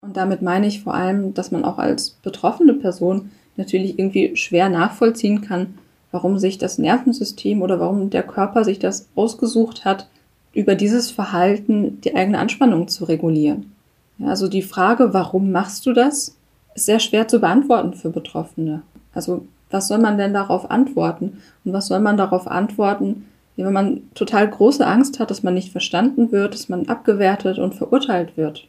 Und 0.00 0.16
damit 0.16 0.42
meine 0.42 0.66
ich 0.66 0.82
vor 0.82 0.94
allem, 0.94 1.34
dass 1.34 1.50
man 1.50 1.64
auch 1.64 1.78
als 1.78 2.10
betroffene 2.22 2.74
Person 2.74 3.30
natürlich 3.56 3.98
irgendwie 3.98 4.36
schwer 4.36 4.68
nachvollziehen 4.68 5.42
kann, 5.42 5.74
warum 6.10 6.38
sich 6.38 6.58
das 6.58 6.78
Nervensystem 6.78 7.60
oder 7.62 7.80
warum 7.80 8.08
der 8.10 8.22
Körper 8.22 8.64
sich 8.64 8.78
das 8.78 9.08
ausgesucht 9.14 9.84
hat, 9.84 10.08
über 10.54 10.74
dieses 10.74 11.10
Verhalten 11.10 12.00
die 12.00 12.14
eigene 12.14 12.38
Anspannung 12.38 12.88
zu 12.88 13.04
regulieren. 13.04 13.72
Ja, 14.18 14.28
also 14.28 14.48
die 14.48 14.62
Frage, 14.62 15.12
warum 15.12 15.52
machst 15.52 15.86
du 15.86 15.92
das, 15.92 16.36
ist 16.78 16.86
sehr 16.86 17.00
schwer 17.00 17.28
zu 17.28 17.40
beantworten 17.40 17.92
für 17.94 18.10
Betroffene. 18.10 18.82
Also 19.12 19.46
was 19.70 19.88
soll 19.88 19.98
man 19.98 20.16
denn 20.16 20.32
darauf 20.32 20.70
antworten? 20.70 21.42
Und 21.64 21.72
was 21.72 21.88
soll 21.88 22.00
man 22.00 22.16
darauf 22.16 22.46
antworten, 22.46 23.26
wenn 23.56 23.72
man 23.72 24.02
total 24.14 24.48
große 24.48 24.86
Angst 24.86 25.18
hat, 25.18 25.30
dass 25.30 25.42
man 25.42 25.54
nicht 25.54 25.72
verstanden 25.72 26.30
wird, 26.30 26.54
dass 26.54 26.68
man 26.68 26.88
abgewertet 26.88 27.58
und 27.58 27.74
verurteilt 27.74 28.36
wird? 28.36 28.68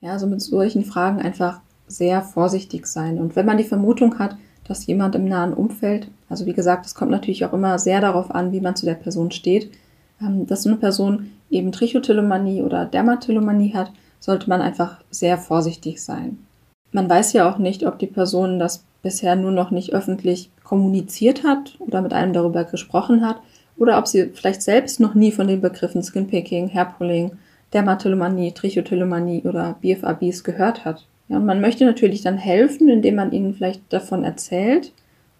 Ja, 0.00 0.12
also 0.12 0.26
mit 0.26 0.40
solchen 0.40 0.84
Fragen 0.84 1.20
einfach 1.20 1.60
sehr 1.88 2.22
vorsichtig 2.22 2.86
sein. 2.86 3.18
Und 3.18 3.34
wenn 3.34 3.46
man 3.46 3.58
die 3.58 3.64
Vermutung 3.64 4.18
hat, 4.18 4.36
dass 4.66 4.86
jemand 4.86 5.14
im 5.14 5.26
nahen 5.26 5.52
Umfeld, 5.52 6.08
also 6.28 6.46
wie 6.46 6.54
gesagt, 6.54 6.86
es 6.86 6.94
kommt 6.94 7.10
natürlich 7.10 7.44
auch 7.44 7.52
immer 7.52 7.78
sehr 7.78 8.00
darauf 8.00 8.30
an, 8.34 8.52
wie 8.52 8.60
man 8.60 8.76
zu 8.76 8.86
der 8.86 8.94
Person 8.94 9.30
steht, 9.32 9.70
ähm, 10.22 10.46
dass 10.46 10.62
so 10.62 10.70
eine 10.70 10.78
Person 10.78 11.30
eben 11.50 11.72
Trichotillomanie 11.72 12.62
oder 12.62 12.84
Dermatillomanie 12.84 13.74
hat, 13.74 13.92
sollte 14.20 14.48
man 14.48 14.62
einfach 14.62 15.00
sehr 15.10 15.36
vorsichtig 15.36 16.02
sein. 16.02 16.38
Man 16.94 17.10
weiß 17.10 17.32
ja 17.32 17.50
auch 17.50 17.58
nicht, 17.58 17.84
ob 17.84 17.98
die 17.98 18.06
Person 18.06 18.60
das 18.60 18.84
bisher 19.02 19.34
nur 19.34 19.50
noch 19.50 19.72
nicht 19.72 19.92
öffentlich 19.92 20.50
kommuniziert 20.62 21.42
hat 21.42 21.74
oder 21.80 22.00
mit 22.00 22.12
einem 22.12 22.32
darüber 22.32 22.62
gesprochen 22.62 23.26
hat 23.26 23.40
oder 23.76 23.98
ob 23.98 24.06
sie 24.06 24.30
vielleicht 24.32 24.62
selbst 24.62 25.00
noch 25.00 25.14
nie 25.16 25.32
von 25.32 25.48
den 25.48 25.60
Begriffen 25.60 26.04
Skinpicking, 26.04 26.72
Hairpulling, 26.72 27.32
Dermatillomanie, 27.72 28.52
Trichotillomanie 28.52 29.42
oder 29.42 29.74
BFABs 29.82 30.44
gehört 30.44 30.84
hat. 30.84 31.04
Ja, 31.26 31.38
und 31.38 31.46
man 31.46 31.60
möchte 31.60 31.84
natürlich 31.84 32.22
dann 32.22 32.38
helfen, 32.38 32.88
indem 32.88 33.16
man 33.16 33.32
ihnen 33.32 33.54
vielleicht 33.54 33.82
davon 33.92 34.22
erzählt. 34.22 34.92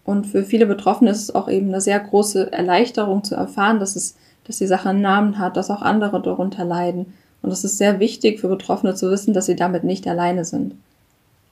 Und 0.03 0.27
für 0.27 0.43
viele 0.43 0.65
Betroffene 0.65 1.11
ist 1.11 1.21
es 1.21 1.35
auch 1.35 1.47
eben 1.47 1.69
eine 1.69 1.79
sehr 1.79 2.01
große 2.01 2.51
Erleichterung 2.51 3.23
zu 3.23 3.35
erfahren, 3.35 3.79
dass 3.79 3.95
es, 3.95 4.17
dass 4.43 4.57
die 4.57 4.67
Sache 4.67 4.89
einen 4.89 4.99
Namen 4.99 5.39
hat, 5.39 5.55
dass 5.55 5.71
auch 5.71 5.81
andere 5.81 6.21
darunter 6.21 6.65
leiden. 6.65 7.13
Und 7.41 7.51
es 7.51 7.63
ist 7.63 7.77
sehr 7.77 8.01
wichtig 8.01 8.41
für 8.41 8.49
Betroffene 8.49 8.93
zu 8.93 9.09
wissen, 9.09 9.33
dass 9.33 9.45
sie 9.45 9.55
damit 9.55 9.85
nicht 9.85 10.05
alleine 10.05 10.43
sind. 10.43 10.75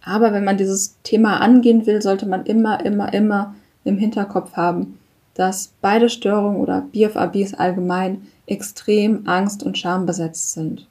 Aber 0.05 0.33
wenn 0.33 0.43
man 0.43 0.57
dieses 0.57 0.97
Thema 1.03 1.39
angehen 1.39 1.85
will, 1.85 2.01
sollte 2.01 2.25
man 2.25 2.45
immer, 2.45 2.85
immer, 2.85 3.13
immer 3.13 3.55
im 3.83 3.97
Hinterkopf 3.97 4.53
haben, 4.53 4.99
dass 5.33 5.73
beide 5.81 6.09
Störungen 6.09 6.61
oder 6.61 6.81
BFABs 6.91 7.53
allgemein 7.53 8.23
extrem 8.45 9.27
angst- 9.27 9.63
und 9.63 9.77
schambesetzt 9.77 10.53
sind. 10.53 10.87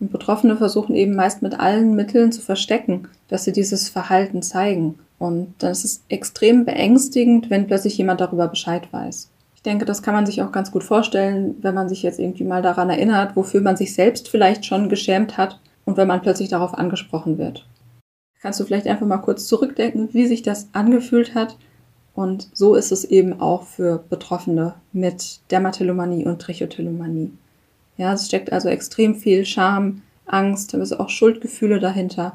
Und 0.00 0.12
Betroffene 0.12 0.56
versuchen 0.56 0.94
eben 0.94 1.14
meist 1.14 1.42
mit 1.42 1.58
allen 1.58 1.94
Mitteln 1.94 2.32
zu 2.32 2.40
verstecken, 2.40 3.08
dass 3.28 3.44
sie 3.44 3.52
dieses 3.52 3.88
Verhalten 3.88 4.42
zeigen. 4.42 4.98
Und 5.18 5.54
dann 5.58 5.72
ist 5.72 5.84
es 5.84 6.02
extrem 6.08 6.64
beängstigend, 6.64 7.50
wenn 7.50 7.66
plötzlich 7.66 7.98
jemand 7.98 8.20
darüber 8.20 8.46
Bescheid 8.46 8.92
weiß. 8.92 9.30
Ich 9.56 9.62
denke, 9.62 9.84
das 9.84 10.02
kann 10.02 10.14
man 10.14 10.26
sich 10.26 10.40
auch 10.42 10.52
ganz 10.52 10.70
gut 10.70 10.84
vorstellen, 10.84 11.56
wenn 11.62 11.74
man 11.74 11.88
sich 11.88 12.04
jetzt 12.04 12.20
irgendwie 12.20 12.44
mal 12.44 12.62
daran 12.62 12.90
erinnert, 12.90 13.34
wofür 13.34 13.60
man 13.60 13.76
sich 13.76 13.92
selbst 13.92 14.28
vielleicht 14.28 14.64
schon 14.64 14.88
geschämt 14.88 15.36
hat 15.36 15.58
und 15.84 15.96
wenn 15.96 16.06
man 16.06 16.22
plötzlich 16.22 16.48
darauf 16.48 16.74
angesprochen 16.74 17.38
wird. 17.38 17.66
Kannst 18.40 18.60
du 18.60 18.64
vielleicht 18.64 18.86
einfach 18.86 19.06
mal 19.06 19.18
kurz 19.18 19.46
zurückdenken, 19.46 20.10
wie 20.12 20.26
sich 20.26 20.42
das 20.42 20.68
angefühlt 20.72 21.34
hat? 21.34 21.56
Und 22.14 22.48
so 22.52 22.74
ist 22.74 22.92
es 22.92 23.04
eben 23.04 23.40
auch 23.40 23.64
für 23.64 24.04
Betroffene 24.08 24.74
mit 24.92 25.40
Dermatillomanie 25.50 26.24
und 26.24 26.40
Trichotillomanie. 26.40 27.32
Ja, 27.96 28.12
es 28.12 28.26
steckt 28.26 28.52
also 28.52 28.68
extrem 28.68 29.16
viel 29.16 29.44
Scham, 29.44 30.02
Angst, 30.26 30.70
teilweise 30.70 31.00
auch 31.00 31.08
Schuldgefühle 31.08 31.80
dahinter. 31.80 32.32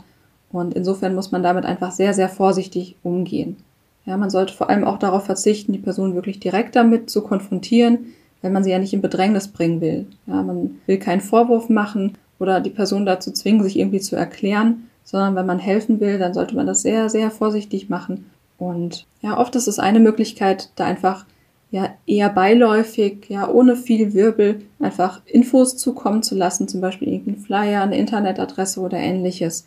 Und 0.52 0.74
insofern 0.74 1.16
muss 1.16 1.32
man 1.32 1.42
damit 1.42 1.66
einfach 1.66 1.92
sehr, 1.92 2.14
sehr 2.14 2.30
vorsichtig 2.30 2.96
umgehen. 3.04 3.58
Ja, 4.06 4.18
man 4.18 4.30
sollte 4.30 4.54
vor 4.54 4.70
allem 4.70 4.84
auch 4.84 5.00
darauf 5.00 5.26
verzichten, 5.26 5.72
die 5.72 5.80
Person 5.80 6.16
wirklich 6.16 6.40
direkt 6.40 6.76
damit 6.76 7.10
zu 7.10 7.22
konfrontieren, 7.22 8.14
wenn 8.42 8.52
man 8.52 8.64
sie 8.64 8.72
ja 8.72 8.80
nicht 8.80 8.94
in 8.94 9.02
Bedrängnis 9.02 9.48
bringen 9.48 9.80
will. 9.80 10.08
Ja, 10.28 10.44
man 10.44 10.82
will 10.86 10.98
keinen 10.98 11.22
Vorwurf 11.22 11.70
machen 11.70 12.18
oder 12.40 12.60
die 12.60 12.70
Person 12.70 13.06
dazu 13.06 13.32
zwingen, 13.32 13.64
sich 13.64 13.80
irgendwie 13.80 14.02
zu 14.02 14.18
erklären, 14.18 14.90
sondern 15.04 15.36
wenn 15.36 15.46
man 15.46 15.60
helfen 15.60 16.00
will, 16.00 16.18
dann 16.18 16.34
sollte 16.34 16.56
man 16.56 16.68
das 16.68 16.82
sehr, 16.82 17.10
sehr 17.10 17.32
vorsichtig 17.32 17.90
machen. 17.90 18.30
Und 18.58 19.06
ja, 19.22 19.38
oft 19.38 19.56
ist 19.56 19.68
es 19.68 19.80
eine 19.80 20.00
Möglichkeit, 20.00 20.70
da 20.76 20.86
einfach 20.86 21.26
ja 21.72 21.90
eher 22.06 22.30
beiläufig, 22.30 23.26
ja 23.30 23.50
ohne 23.50 23.76
viel 23.76 24.14
Wirbel 24.14 24.62
einfach 24.80 25.22
Infos 25.26 25.76
zukommen 25.76 26.22
zu 26.22 26.36
lassen, 26.36 26.68
zum 26.68 26.82
Beispiel 26.82 27.08
irgendein 27.08 27.44
Flyer, 27.44 27.82
eine 27.82 27.98
Internetadresse 27.98 28.80
oder 28.80 28.98
ähnliches. 28.98 29.66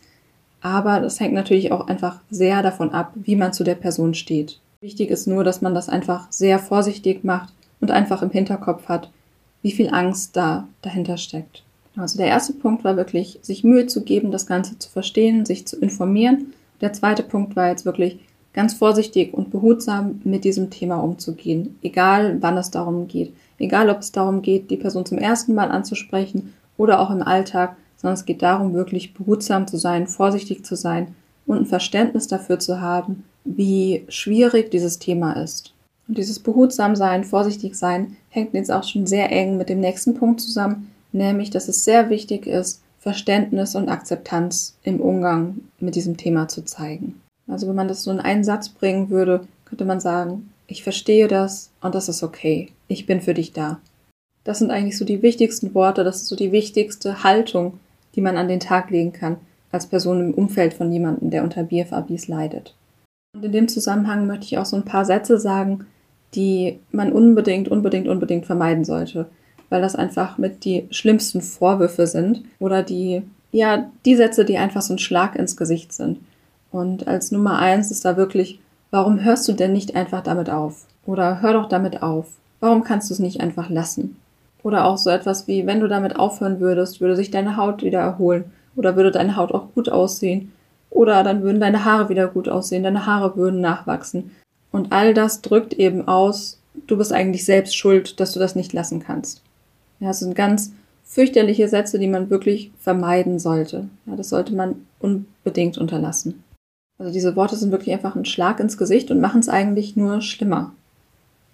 Aber 0.61 0.99
das 1.01 1.19
hängt 1.19 1.33
natürlich 1.33 1.71
auch 1.71 1.87
einfach 1.87 2.21
sehr 2.29 2.63
davon 2.63 2.91
ab, 2.91 3.11
wie 3.15 3.35
man 3.35 3.53
zu 3.53 3.63
der 3.63 3.75
Person 3.75 4.13
steht. 4.13 4.59
Wichtig 4.79 5.09
ist 5.09 5.27
nur, 5.27 5.43
dass 5.43 5.61
man 5.61 5.75
das 5.75 5.89
einfach 5.89 6.31
sehr 6.31 6.59
vorsichtig 6.59 7.23
macht 7.23 7.53
und 7.81 7.91
einfach 7.91 8.21
im 8.21 8.31
Hinterkopf 8.31 8.87
hat, 8.87 9.11
wie 9.61 9.71
viel 9.71 9.89
Angst 9.89 10.37
da 10.37 10.67
dahinter 10.81 11.17
steckt. 11.17 11.63
Also 11.97 12.17
der 12.17 12.27
erste 12.27 12.53
Punkt 12.53 12.83
war 12.83 12.95
wirklich, 12.95 13.39
sich 13.41 13.63
Mühe 13.63 13.87
zu 13.87 14.03
geben, 14.03 14.31
das 14.31 14.45
Ganze 14.45 14.77
zu 14.77 14.89
verstehen, 14.89 15.45
sich 15.45 15.67
zu 15.67 15.77
informieren. 15.77 16.53
Der 16.79 16.93
zweite 16.93 17.23
Punkt 17.23 17.55
war 17.55 17.69
jetzt 17.69 17.85
wirklich, 17.85 18.19
ganz 18.57 18.73
vorsichtig 18.73 19.35
und 19.35 19.51
behutsam 19.51 20.19
mit 20.23 20.43
diesem 20.43 20.71
Thema 20.71 20.95
umzugehen, 20.97 21.77
egal 21.83 22.37
wann 22.41 22.57
es 22.57 22.71
darum 22.71 23.07
geht. 23.07 23.31
Egal 23.59 23.87
ob 23.91 23.99
es 23.99 24.11
darum 24.11 24.41
geht, 24.41 24.71
die 24.71 24.77
Person 24.77 25.05
zum 25.05 25.19
ersten 25.19 25.53
Mal 25.53 25.69
anzusprechen 25.69 26.55
oder 26.75 26.99
auch 26.99 27.11
im 27.11 27.21
Alltag, 27.21 27.77
sondern 27.97 28.15
es 28.15 28.25
geht 28.25 28.41
darum, 28.41 28.73
wirklich 28.73 29.13
behutsam 29.13 29.67
zu 29.67 29.77
sein, 29.77 30.07
vorsichtig 30.07 30.65
zu 30.65 30.75
sein 30.75 31.13
und 31.45 31.57
ein 31.57 31.65
Verständnis 31.67 32.27
dafür 32.27 32.57
zu 32.57 32.81
haben, 32.81 33.23
wie 33.45 34.05
schwierig 34.09 34.71
dieses 34.71 34.97
Thema 34.97 35.33
ist. 35.33 35.73
Und 36.07 36.17
dieses 36.17 36.39
behutsam 36.39 36.95
sein, 36.95 37.25
vorsichtig 37.25 37.75
sein, 37.75 38.17
hängt 38.29 38.55
jetzt 38.55 38.71
auch 38.71 38.83
schon 38.83 39.05
sehr 39.05 39.31
eng 39.31 39.57
mit 39.57 39.69
dem 39.69 39.81
nächsten 39.81 40.15
Punkt 40.15 40.41
zusammen, 40.41 40.91
nämlich, 41.17 41.49
dass 41.49 41.67
es 41.67 41.83
sehr 41.83 42.09
wichtig 42.09 42.47
ist, 42.47 42.81
Verständnis 42.99 43.75
und 43.75 43.89
Akzeptanz 43.89 44.77
im 44.83 44.99
Umgang 44.99 45.61
mit 45.79 45.95
diesem 45.95 46.17
Thema 46.17 46.47
zu 46.47 46.63
zeigen. 46.63 47.21
Also 47.47 47.67
wenn 47.67 47.75
man 47.75 47.87
das 47.87 48.03
so 48.03 48.11
in 48.11 48.19
einen 48.19 48.43
Satz 48.43 48.69
bringen 48.69 49.09
würde, 49.09 49.47
könnte 49.65 49.85
man 49.85 49.99
sagen, 49.99 50.49
ich 50.67 50.83
verstehe 50.83 51.27
das 51.27 51.69
und 51.81 51.95
das 51.95 52.09
ist 52.09 52.23
okay. 52.23 52.69
Ich 52.87 53.05
bin 53.05 53.21
für 53.21 53.33
dich 53.33 53.53
da. 53.53 53.79
Das 54.43 54.59
sind 54.59 54.71
eigentlich 54.71 54.97
so 54.97 55.05
die 55.05 55.21
wichtigsten 55.21 55.73
Worte, 55.73 56.03
das 56.03 56.17
ist 56.17 56.27
so 56.27 56.35
die 56.35 56.51
wichtigste 56.51 57.23
Haltung, 57.23 57.79
die 58.15 58.21
man 58.21 58.37
an 58.37 58.47
den 58.47 58.59
Tag 58.59 58.89
legen 58.89 59.13
kann 59.13 59.37
als 59.71 59.87
Person 59.87 60.21
im 60.21 60.33
Umfeld 60.33 60.73
von 60.73 60.91
jemandem, 60.91 61.29
der 61.29 61.43
unter 61.43 61.63
BFABs 61.63 62.27
leidet. 62.27 62.73
Und 63.35 63.43
in 63.43 63.51
dem 63.51 63.67
Zusammenhang 63.67 64.25
möchte 64.25 64.45
ich 64.45 64.57
auch 64.57 64.65
so 64.65 64.75
ein 64.75 64.85
paar 64.85 65.05
Sätze 65.05 65.37
sagen, 65.39 65.85
die 66.33 66.79
man 66.91 67.11
unbedingt, 67.11 67.67
unbedingt, 67.67 68.07
unbedingt 68.07 68.45
vermeiden 68.45 68.85
sollte, 68.85 69.29
weil 69.69 69.81
das 69.81 69.95
einfach 69.95 70.37
mit 70.37 70.63
die 70.63 70.87
schlimmsten 70.91 71.41
Vorwürfe 71.41 72.07
sind 72.07 72.43
oder 72.59 72.83
die, 72.83 73.23
ja, 73.51 73.89
die 74.05 74.15
Sätze, 74.15 74.45
die 74.45 74.57
einfach 74.57 74.81
so 74.81 74.93
ein 74.93 74.99
Schlag 74.99 75.35
ins 75.35 75.57
Gesicht 75.57 75.93
sind. 75.93 76.19
Und 76.71 77.07
als 77.07 77.31
Nummer 77.31 77.59
eins 77.59 77.91
ist 77.91 78.05
da 78.05 78.17
wirklich, 78.17 78.59
warum 78.91 79.23
hörst 79.23 79.47
du 79.47 79.53
denn 79.53 79.73
nicht 79.73 79.95
einfach 79.95 80.21
damit 80.21 80.49
auf? 80.49 80.85
Oder 81.05 81.41
hör 81.41 81.53
doch 81.53 81.69
damit 81.69 82.03
auf. 82.03 82.27
Warum 82.59 82.83
kannst 82.83 83.09
du 83.09 83.13
es 83.13 83.19
nicht 83.19 83.39
einfach 83.39 83.69
lassen? 83.69 84.17
Oder 84.63 84.85
auch 84.85 84.97
so 84.97 85.09
etwas 85.09 85.47
wie, 85.47 85.65
wenn 85.65 85.79
du 85.79 85.87
damit 85.87 86.17
aufhören 86.17 86.59
würdest, 86.59 86.99
würde 86.99 87.15
sich 87.15 87.31
deine 87.31 87.55
Haut 87.57 87.83
wieder 87.83 87.99
erholen. 87.99 88.45
Oder 88.75 88.95
würde 88.95 89.11
deine 89.11 89.35
Haut 89.35 89.53
auch 89.53 89.73
gut 89.73 89.89
aussehen. 89.89 90.51
Oder 90.89 91.23
dann 91.23 91.43
würden 91.43 91.61
deine 91.61 91.85
Haare 91.85 92.09
wieder 92.09 92.27
gut 92.27 92.49
aussehen, 92.49 92.83
deine 92.83 93.05
Haare 93.05 93.35
würden 93.35 93.61
nachwachsen. 93.61 94.31
Und 94.71 94.91
all 94.91 95.13
das 95.13 95.41
drückt 95.41 95.73
eben 95.73 96.07
aus, 96.07 96.59
du 96.87 96.97
bist 96.97 97.13
eigentlich 97.13 97.45
selbst 97.45 97.75
schuld, 97.75 98.19
dass 98.19 98.33
du 98.33 98.39
das 98.39 98.55
nicht 98.55 98.73
lassen 98.73 98.99
kannst. 98.99 99.41
Ja, 99.99 100.07
das 100.07 100.19
sind 100.19 100.35
ganz 100.35 100.71
fürchterliche 101.03 101.67
Sätze, 101.67 101.99
die 101.99 102.07
man 102.07 102.29
wirklich 102.29 102.71
vermeiden 102.79 103.39
sollte. 103.39 103.87
Ja, 104.05 104.15
das 104.15 104.29
sollte 104.29 104.53
man 104.53 104.85
unbedingt 104.99 105.77
unterlassen. 105.77 106.43
Also 106.99 107.13
diese 107.13 107.35
Worte 107.35 107.55
sind 107.55 107.71
wirklich 107.71 107.93
einfach 107.93 108.15
ein 108.15 108.25
Schlag 108.25 108.59
ins 108.59 108.77
Gesicht 108.77 109.11
und 109.11 109.21
machen 109.21 109.39
es 109.39 109.49
eigentlich 109.49 109.95
nur 109.95 110.21
schlimmer. 110.21 110.73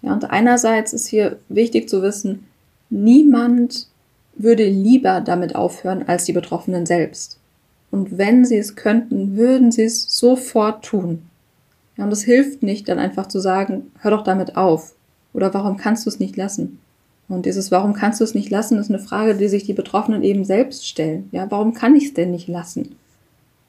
Ja, 0.02 0.12
und 0.12 0.30
einerseits 0.30 0.92
ist 0.92 1.06
hier 1.06 1.38
wichtig 1.48 1.88
zu 1.88 2.02
wissen, 2.02 2.46
niemand 2.90 3.88
würde 4.36 4.68
lieber 4.68 5.20
damit 5.20 5.54
aufhören 5.54 6.06
als 6.06 6.24
die 6.24 6.32
Betroffenen 6.32 6.86
selbst. 6.86 7.38
Und 7.90 8.18
wenn 8.18 8.44
sie 8.44 8.56
es 8.56 8.74
könnten, 8.74 9.36
würden 9.36 9.70
sie 9.70 9.84
es 9.84 10.18
sofort 10.18 10.84
tun. 10.84 11.22
Ja, 11.96 12.04
und 12.04 12.12
es 12.12 12.24
hilft 12.24 12.62
nicht, 12.62 12.88
dann 12.88 12.98
einfach 12.98 13.28
zu 13.28 13.38
sagen, 13.38 13.92
hör 14.00 14.10
doch 14.10 14.24
damit 14.24 14.56
auf. 14.56 14.94
Oder 15.32 15.54
warum 15.54 15.76
kannst 15.76 16.04
du 16.04 16.10
es 16.10 16.18
nicht 16.18 16.36
lassen? 16.36 16.80
Und 17.28 17.46
dieses 17.46 17.70
Warum 17.70 17.94
kannst 17.94 18.20
du 18.20 18.24
es 18.24 18.34
nicht 18.34 18.50
lassen, 18.50 18.78
ist 18.78 18.90
eine 18.90 18.98
Frage, 18.98 19.34
die 19.34 19.48
sich 19.48 19.64
die 19.64 19.72
Betroffenen 19.72 20.22
eben 20.22 20.44
selbst 20.44 20.86
stellen. 20.86 21.28
Ja, 21.32 21.50
warum 21.50 21.72
kann 21.72 21.96
ich 21.96 22.06
es 22.06 22.14
denn 22.14 22.30
nicht 22.30 22.48
lassen? 22.48 22.96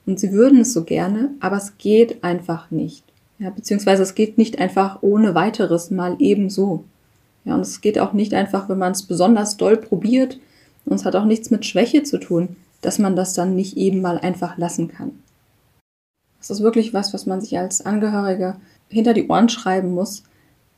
Und 0.06 0.20
sie 0.20 0.34
würden 0.34 0.60
es 0.62 0.74
so 0.74 0.84
gerne, 0.84 1.32
aber 1.40 1.58
es 1.58 1.78
geht 1.78 2.24
einfach 2.24 2.70
nicht. 2.70 3.04
Ja, 3.40 3.50
beziehungsweise 3.50 4.04
es 4.04 4.16
geht 4.16 4.38
nicht 4.38 4.60
einfach 4.60 5.00
ohne 5.02 5.36
weiteres 5.36 5.90
mal 5.92 6.16
ebenso. 6.20 6.84
Ja, 7.44 7.56
und 7.56 7.62
es 7.62 7.82
geht 7.82 8.00
auch 8.00 8.14
nicht 8.14 8.34
einfach, 8.34 8.70
wenn 8.70 8.78
man 8.78 8.92
es 8.92 9.04
besonders 9.04 9.58
doll 9.58 9.78
probiert. 9.78 10.40
Und 10.86 10.94
es 10.94 11.06
hat 11.06 11.16
auch 11.16 11.26
nichts 11.26 11.50
mit 11.50 11.66
Schwäche 11.66 12.04
zu 12.04 12.20
tun, 12.20 12.56
dass 12.82 13.00
man 13.00 13.16
das 13.16 13.34
dann 13.34 13.56
nicht 13.56 13.78
eben 13.78 14.02
mal 14.02 14.20
einfach 14.20 14.58
lassen 14.58 14.88
kann. 14.90 15.12
Das 16.40 16.50
ist 16.50 16.62
wirklich 16.62 16.94
was, 16.94 17.14
was 17.14 17.26
man 17.26 17.42
sich 17.42 17.58
als 17.58 17.86
Angehöriger 17.86 18.60
hinter 18.90 19.14
die 19.14 19.28
Ohren 19.28 19.50
schreiben 19.50 19.94
muss, 19.94 20.24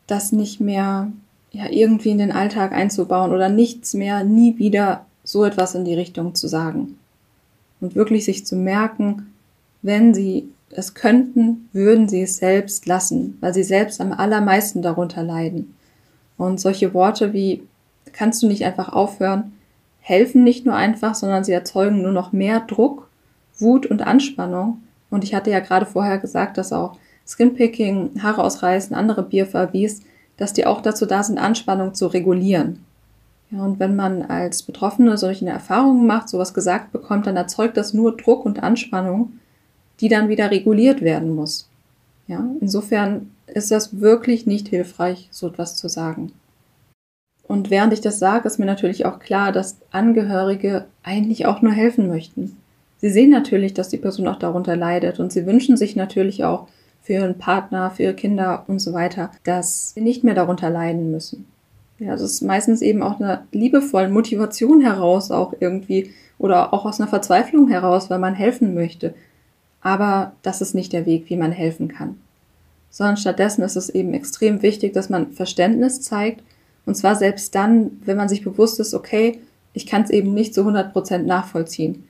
das 0.08 0.32
nicht 0.32 0.62
mehr 0.62 1.12
ja, 1.51 1.70
irgendwie 1.70 2.10
in 2.10 2.18
den 2.18 2.32
Alltag 2.32 2.72
einzubauen 2.74 3.32
oder 3.32 3.50
nichts 3.50 3.94
mehr, 3.94 4.24
nie 4.24 4.58
wieder 4.58 5.06
so 5.24 5.44
etwas 5.44 5.75
in 5.75 5.86
die 5.86 5.94
Richtung 5.94 6.36
zu 6.36 6.48
sagen 6.48 6.98
und 7.82 7.96
wirklich 7.96 8.25
sich 8.25 8.46
zu 8.46 8.56
merken, 8.56 9.34
wenn 9.82 10.13
sie 10.13 10.50
es 10.72 10.94
könnten, 10.94 11.70
würden 11.74 12.10
sie 12.10 12.22
es 12.22 12.38
selbst 12.38 12.86
lassen, 12.88 13.38
weil 13.39 13.54
sie 13.54 13.63
selbst 13.63 14.01
am 14.01 14.12
allermeisten 14.12 14.82
darunter 14.82 15.24
leiden. 15.24 15.75
Und 16.38 16.60
solche 16.60 16.94
Worte 16.94 17.34
wie 17.34 17.63
kannst 18.12 18.44
du 18.44 18.48
nicht 18.48 18.66
einfach 18.66 18.92
aufhören, 18.92 19.54
helfen 20.00 20.44
nicht 20.44 20.66
nur 20.66 20.75
einfach, 20.75 21.16
sondern 21.16 21.44
sie 21.44 21.51
erzeugen 21.51 22.01
nur 22.01 22.12
noch 22.12 22.32
mehr 22.32 22.62
Druck, 22.62 23.10
Wut 23.60 23.86
und 23.86 24.01
Anspannung. 24.01 24.82
Und 25.10 25.24
ich 25.24 25.34
hatte 25.34 25.51
ja 25.51 25.60
gerade 25.60 25.86
vorher 25.86 26.18
gesagt, 26.18 26.58
dass 26.58 26.74
auch 26.74 26.98
Skinpicking, 27.25 28.22
Haare 28.22 28.44
ausreißen, 28.44 28.96
andere 28.96 29.24
BFABs, 29.24 30.01
dass 30.38 30.53
die 30.53 30.65
auch 30.65 30.82
dazu 30.82 31.06
da 31.06 31.24
sind, 31.24 31.38
Anspannung 31.38 31.94
zu 31.94 32.08
regulieren. 32.08 32.86
Ja, 33.51 33.63
und 33.63 33.79
wenn 33.79 33.96
man 33.96 34.24
als 34.24 34.63
Betroffene 34.63 35.17
solche 35.17 35.48
Erfahrungen 35.48 36.06
macht, 36.06 36.29
sowas 36.29 36.53
gesagt 36.53 36.91
bekommt, 36.91 37.27
dann 37.27 37.38
erzeugt 37.38 37.77
das 37.77 37.94
nur 37.94 38.15
Druck 38.15 38.46
und 38.46 38.62
Anspannung, 38.62 39.34
die 40.00 40.10
dann 40.10 40.29
wieder 40.29 40.51
reguliert 40.51 41.01
werden 41.01 41.34
muss. 41.34 41.70
Ja, 42.27 42.46
insofern 42.60 43.32
ist 43.48 43.72
das 43.72 44.01
wirklich 44.01 44.46
nicht 44.46 44.67
hilfreich, 44.67 45.29
so 45.32 45.48
etwas 45.48 45.77
zu 45.77 45.88
sagen. 45.88 46.34
Und 47.44 47.70
während 47.70 47.94
ich 47.94 48.01
das 48.01 48.20
sage, 48.20 48.48
ist 48.48 48.60
mir 48.60 48.65
natürlich 48.65 49.06
auch 49.06 49.20
klar, 49.20 49.53
dass 49.53 49.77
Angehörige 49.91 50.86
eigentlich 51.01 51.46
auch 51.46 51.62
nur 51.62 51.72
helfen 51.72 52.10
möchten. 52.10 52.58
Sie 52.98 53.10
sehen 53.10 53.29
natürlich, 53.29 53.74
dass 53.74 53.88
die 53.88 53.98
Person 53.98 54.27
auch 54.27 54.39
darunter 54.39 54.75
leidet 54.75 55.20
und 55.20 55.32
sie 55.32 55.46
wünschen 55.46 55.77
sich 55.77 55.96
natürlich 55.96 56.44
auch 56.44 56.67
für 57.08 57.14
ihren 57.14 57.38
Partner, 57.38 57.90
für 57.90 58.04
ihre 58.04 58.14
Kinder 58.16 58.66
und 58.68 58.80
so 58.80 58.92
weiter, 58.92 59.32
dass 59.46 59.94
sie 59.94 60.02
nicht 60.02 60.26
mehr 60.26 60.36
darunter 60.36 60.70
leiden 60.70 61.10
müssen. 61.10 61.48
Ja, 62.00 62.12
das 62.12 62.22
ist 62.22 62.42
meistens 62.42 62.82
eben 62.82 63.02
auch 63.02 63.22
eine 63.22 63.46
liebevolle 63.54 64.10
Motivation 64.10 64.82
heraus 64.82 65.32
auch 65.32 65.54
irgendwie 65.62 66.12
oder 66.38 66.74
auch 66.74 66.84
aus 66.84 67.00
einer 67.00 67.10
Verzweiflung 67.10 67.70
heraus, 67.70 68.10
weil 68.10 68.20
man 68.20 68.36
helfen 68.36 68.74
möchte. 68.74 69.14
aber 69.80 70.34
das 70.42 70.60
ist 70.60 70.76
nicht 70.76 70.92
der 70.92 71.06
Weg, 71.06 71.30
wie 71.30 71.38
man 71.38 71.54
helfen 71.54 71.88
kann. 71.88 72.20
Sondern 72.90 73.16
stattdessen 73.16 73.62
ist 73.62 73.78
es 73.78 73.90
eben 73.90 74.14
extrem 74.14 74.62
wichtig, 74.62 74.92
dass 74.92 75.10
man 75.10 75.32
Verständnis 75.32 76.02
zeigt, 76.02 76.44
und 76.86 76.96
zwar 76.96 77.16
selbst 77.16 77.56
dann, 77.56 78.02
wenn 78.04 78.18
man 78.18 78.28
sich 78.28 78.44
bewusst 78.44 78.82
ist, 78.82 78.94
okay, 78.94 79.40
ich 79.72 79.86
kann 79.86 80.02
es 80.02 80.10
eben 80.10 80.34
nicht 80.34 80.54
zu 80.54 80.62
100% 80.68 81.20
nachvollziehen, 81.20 82.04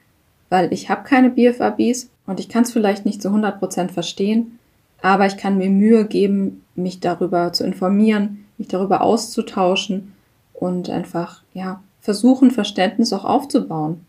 weil 0.50 0.74
ich 0.74 0.90
habe 0.90 1.04
keine 1.04 1.30
BFABs 1.30 2.10
und 2.26 2.40
ich 2.40 2.50
kann 2.50 2.64
es 2.64 2.72
vielleicht 2.72 3.06
nicht 3.06 3.22
zu 3.22 3.30
100% 3.30 3.90
verstehen, 3.90 4.58
aber 5.02 5.26
ich 5.26 5.38
kann 5.38 5.58
mir 5.58 5.70
Mühe 5.70 6.06
geben, 6.06 6.64
mich 6.76 7.00
darüber 7.00 7.54
zu 7.54 7.64
informieren, 7.64 8.46
mich 8.58 8.68
darüber 8.68 9.02
auszutauschen 9.02 10.14
und 10.54 10.90
einfach, 10.90 11.44
ja, 11.54 11.82
versuchen, 12.00 12.52
Verständnis 12.52 13.14
auch 13.14 13.26
aufzubauen. 13.26 14.02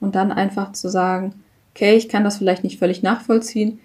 Und 0.00 0.14
dann 0.14 0.30
einfach 0.30 0.72
zu 0.72 0.88
sagen, 0.88 1.34
okay, 1.74 1.96
ich 1.96 2.08
kann 2.08 2.24
das 2.24 2.38
vielleicht 2.38 2.62
nicht 2.62 2.78
völlig 2.78 3.02
nachvollziehen, 3.02 3.80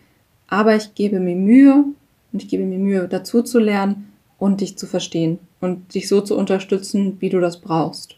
aber 0.48 0.76
ich 0.76 0.94
gebe 0.94 1.20
mir 1.20 1.36
Mühe 1.36 1.86
und 2.32 2.44
ich 2.44 2.50
gebe 2.50 2.64
mir 2.64 2.78
Mühe, 2.78 3.08
dazu 3.08 3.42
zu 3.42 3.60
lernen 3.60 4.14
und 4.38 4.62
dich 4.62 4.78
zu 4.78 4.86
verstehen 4.86 5.40
und 5.62 5.96
dich 5.96 6.08
so 6.08 6.22
zu 6.22 6.38
unterstützen, 6.38 7.18
wie 7.20 7.30
du 7.30 7.40
das 7.40 7.62
brauchst. 7.62 8.18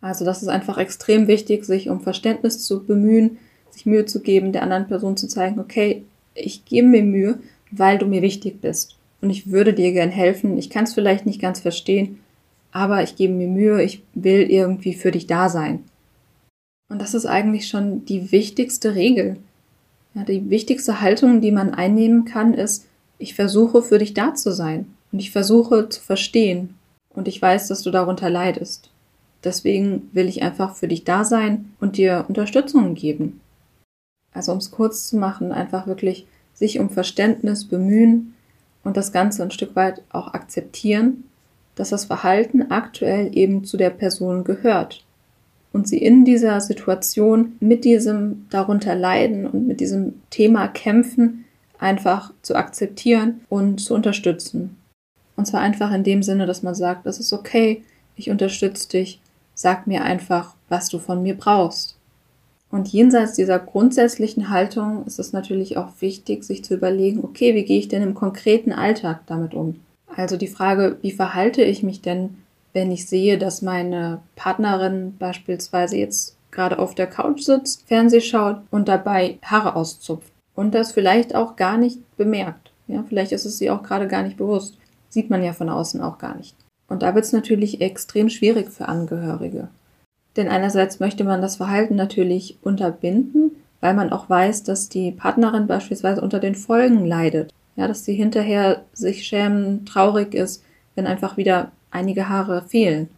Also 0.00 0.24
das 0.24 0.42
ist 0.42 0.48
einfach 0.48 0.78
extrem 0.78 1.26
wichtig, 1.26 1.64
sich 1.64 1.88
um 1.88 2.00
Verständnis 2.00 2.64
zu 2.64 2.84
bemühen, 2.84 3.38
sich 3.70 3.84
Mühe 3.84 4.06
zu 4.06 4.20
geben, 4.20 4.52
der 4.52 4.62
anderen 4.62 4.86
Person 4.86 5.16
zu 5.16 5.26
zeigen, 5.28 5.58
okay, 5.58 6.04
ich 6.38 6.64
gebe 6.64 6.86
mir 6.86 7.02
Mühe, 7.02 7.38
weil 7.70 7.98
du 7.98 8.06
mir 8.06 8.22
wichtig 8.22 8.60
bist. 8.60 8.96
Und 9.20 9.30
ich 9.30 9.50
würde 9.50 9.74
dir 9.74 9.92
gern 9.92 10.10
helfen. 10.10 10.58
Ich 10.58 10.70
kann 10.70 10.84
es 10.84 10.94
vielleicht 10.94 11.26
nicht 11.26 11.40
ganz 11.40 11.60
verstehen, 11.60 12.20
aber 12.72 13.02
ich 13.02 13.16
gebe 13.16 13.32
mir 13.32 13.48
Mühe, 13.48 13.82
ich 13.82 14.02
will 14.14 14.50
irgendwie 14.50 14.94
für 14.94 15.10
dich 15.10 15.26
da 15.26 15.48
sein. 15.48 15.84
Und 16.88 17.02
das 17.02 17.14
ist 17.14 17.26
eigentlich 17.26 17.68
schon 17.68 18.04
die 18.04 18.32
wichtigste 18.32 18.94
Regel. 18.94 19.36
Ja, 20.14 20.24
die 20.24 20.48
wichtigste 20.48 21.00
Haltung, 21.00 21.40
die 21.40 21.52
man 21.52 21.74
einnehmen 21.74 22.24
kann, 22.24 22.54
ist, 22.54 22.86
ich 23.18 23.34
versuche 23.34 23.82
für 23.82 23.98
dich 23.98 24.14
da 24.14 24.34
zu 24.34 24.52
sein 24.52 24.86
und 25.12 25.18
ich 25.18 25.30
versuche 25.30 25.88
zu 25.88 26.00
verstehen 26.00 26.74
und 27.14 27.28
ich 27.28 27.42
weiß, 27.42 27.68
dass 27.68 27.82
du 27.82 27.90
darunter 27.90 28.30
leidest. 28.30 28.90
Deswegen 29.44 30.08
will 30.12 30.28
ich 30.28 30.42
einfach 30.42 30.76
für 30.76 30.88
dich 30.88 31.04
da 31.04 31.24
sein 31.24 31.72
und 31.80 31.96
dir 31.96 32.24
Unterstützung 32.28 32.94
geben. 32.94 33.40
Also 34.32 34.52
um 34.52 34.58
es 34.58 34.70
kurz 34.70 35.08
zu 35.08 35.16
machen, 35.16 35.52
einfach 35.52 35.86
wirklich 35.86 36.26
sich 36.54 36.78
um 36.78 36.90
Verständnis 36.90 37.64
bemühen 37.66 38.34
und 38.84 38.96
das 38.96 39.12
Ganze 39.12 39.42
ein 39.42 39.50
Stück 39.50 39.76
weit 39.76 40.02
auch 40.10 40.34
akzeptieren, 40.34 41.24
dass 41.74 41.90
das 41.90 42.06
Verhalten 42.06 42.70
aktuell 42.70 43.36
eben 43.36 43.64
zu 43.64 43.76
der 43.76 43.90
Person 43.90 44.44
gehört 44.44 45.04
und 45.72 45.86
sie 45.86 45.98
in 45.98 46.24
dieser 46.24 46.60
Situation 46.60 47.52
mit 47.60 47.84
diesem 47.84 48.46
darunter 48.50 48.94
leiden 48.94 49.46
und 49.46 49.66
mit 49.66 49.80
diesem 49.80 50.14
Thema 50.30 50.68
kämpfen, 50.68 51.44
einfach 51.78 52.32
zu 52.42 52.56
akzeptieren 52.56 53.40
und 53.48 53.80
zu 53.80 53.94
unterstützen. 53.94 54.76
Und 55.36 55.46
zwar 55.46 55.60
einfach 55.60 55.92
in 55.92 56.02
dem 56.02 56.22
Sinne, 56.22 56.46
dass 56.46 56.62
man 56.62 56.74
sagt, 56.74 57.06
das 57.06 57.20
ist 57.20 57.32
okay, 57.32 57.84
ich 58.16 58.30
unterstütze 58.30 58.88
dich, 58.88 59.20
sag 59.54 59.86
mir 59.86 60.02
einfach, 60.02 60.56
was 60.68 60.88
du 60.88 60.98
von 60.98 61.22
mir 61.22 61.36
brauchst. 61.36 61.97
Und 62.70 62.88
jenseits 62.88 63.32
dieser 63.34 63.58
grundsätzlichen 63.58 64.50
Haltung 64.50 65.06
ist 65.06 65.18
es 65.18 65.32
natürlich 65.32 65.76
auch 65.76 65.88
wichtig, 66.00 66.44
sich 66.44 66.64
zu 66.64 66.74
überlegen, 66.74 67.24
okay, 67.24 67.54
wie 67.54 67.64
gehe 67.64 67.78
ich 67.78 67.88
denn 67.88 68.02
im 68.02 68.14
konkreten 68.14 68.72
Alltag 68.72 69.20
damit 69.26 69.54
um? 69.54 69.80
Also 70.14 70.36
die 70.36 70.48
Frage, 70.48 70.98
wie 71.00 71.12
verhalte 71.12 71.62
ich 71.62 71.82
mich 71.82 72.02
denn, 72.02 72.36
wenn 72.74 72.90
ich 72.90 73.08
sehe, 73.08 73.38
dass 73.38 73.62
meine 73.62 74.20
Partnerin 74.36 75.14
beispielsweise 75.18 75.96
jetzt 75.96 76.36
gerade 76.50 76.78
auf 76.78 76.94
der 76.94 77.06
Couch 77.06 77.42
sitzt, 77.42 77.86
Fernseh 77.86 78.20
schaut 78.20 78.60
und 78.70 78.88
dabei 78.88 79.38
Haare 79.42 79.76
auszupft 79.76 80.32
und 80.54 80.74
das 80.74 80.92
vielleicht 80.92 81.34
auch 81.34 81.56
gar 81.56 81.78
nicht 81.78 82.00
bemerkt. 82.16 82.72
Ja, 82.86 83.04
vielleicht 83.08 83.32
ist 83.32 83.44
es 83.44 83.58
sie 83.58 83.70
auch 83.70 83.82
gerade 83.82 84.08
gar 84.08 84.22
nicht 84.22 84.36
bewusst. 84.36 84.76
Sieht 85.08 85.30
man 85.30 85.42
ja 85.42 85.52
von 85.52 85.68
außen 85.68 86.00
auch 86.00 86.18
gar 86.18 86.36
nicht. 86.36 86.54
Und 86.88 87.02
da 87.02 87.14
wird 87.14 87.24
es 87.24 87.32
natürlich 87.32 87.80
extrem 87.80 88.28
schwierig 88.28 88.70
für 88.70 88.88
Angehörige. 88.88 89.68
Denn 90.38 90.48
einerseits 90.48 91.00
möchte 91.00 91.24
man 91.24 91.42
das 91.42 91.56
Verhalten 91.56 91.96
natürlich 91.96 92.58
unterbinden, 92.62 93.56
weil 93.80 93.92
man 93.92 94.12
auch 94.12 94.30
weiß, 94.30 94.62
dass 94.62 94.88
die 94.88 95.10
Partnerin 95.10 95.66
beispielsweise 95.66 96.20
unter 96.20 96.38
den 96.38 96.54
Folgen 96.54 97.04
leidet. 97.04 97.52
Ja, 97.74 97.88
dass 97.88 98.04
sie 98.04 98.14
hinterher 98.14 98.84
sich 98.92 99.26
schämen, 99.26 99.84
traurig 99.84 100.34
ist, 100.34 100.64
wenn 100.94 101.08
einfach 101.08 101.36
wieder 101.36 101.72
einige 101.90 102.28
Haare 102.28 102.62
fehlen. 102.62 103.08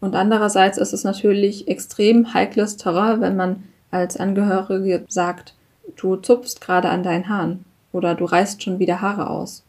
Und 0.00 0.14
andererseits 0.14 0.78
ist 0.78 0.94
es 0.94 1.04
natürlich 1.04 1.68
extrem 1.68 2.32
heikles 2.32 2.78
Terrain, 2.78 3.20
wenn 3.20 3.36
man 3.36 3.64
als 3.90 4.16
Angehörige 4.16 5.04
sagt, 5.08 5.54
du 5.96 6.16
zupfst 6.16 6.62
gerade 6.62 6.88
an 6.88 7.02
deinen 7.02 7.28
Haaren 7.28 7.66
oder 7.92 8.14
du 8.14 8.24
reißt 8.24 8.62
schon 8.62 8.78
wieder 8.78 9.02
Haare 9.02 9.28
aus. 9.28 9.62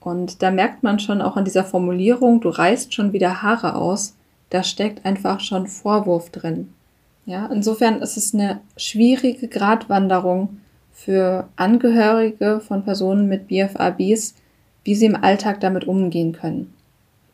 Und 0.00 0.42
da 0.42 0.50
merkt 0.50 0.82
man 0.82 0.98
schon 0.98 1.22
auch 1.22 1.36
an 1.36 1.44
dieser 1.44 1.64
Formulierung, 1.64 2.40
du 2.40 2.48
reißt 2.48 2.92
schon 2.92 3.12
wieder 3.12 3.42
Haare 3.42 3.76
aus, 3.76 4.14
da 4.50 4.62
steckt 4.62 5.04
einfach 5.04 5.40
schon 5.40 5.66
Vorwurf 5.66 6.30
drin. 6.30 6.68
Ja, 7.26 7.46
insofern 7.46 8.02
ist 8.02 8.16
es 8.16 8.34
eine 8.34 8.60
schwierige 8.76 9.48
Gratwanderung 9.48 10.60
für 10.92 11.48
Angehörige 11.56 12.60
von 12.60 12.84
Personen 12.84 13.28
mit 13.28 13.48
BFABs, 13.48 14.34
wie 14.84 14.94
sie 14.94 15.06
im 15.06 15.16
Alltag 15.16 15.60
damit 15.60 15.86
umgehen 15.86 16.32
können. 16.32 16.72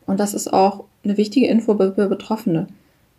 Und 0.05 0.19
das 0.19 0.33
ist 0.33 0.51
auch 0.51 0.85
eine 1.03 1.17
wichtige 1.17 1.47
Info 1.47 1.75
für 1.75 2.07
Betroffene. 2.07 2.67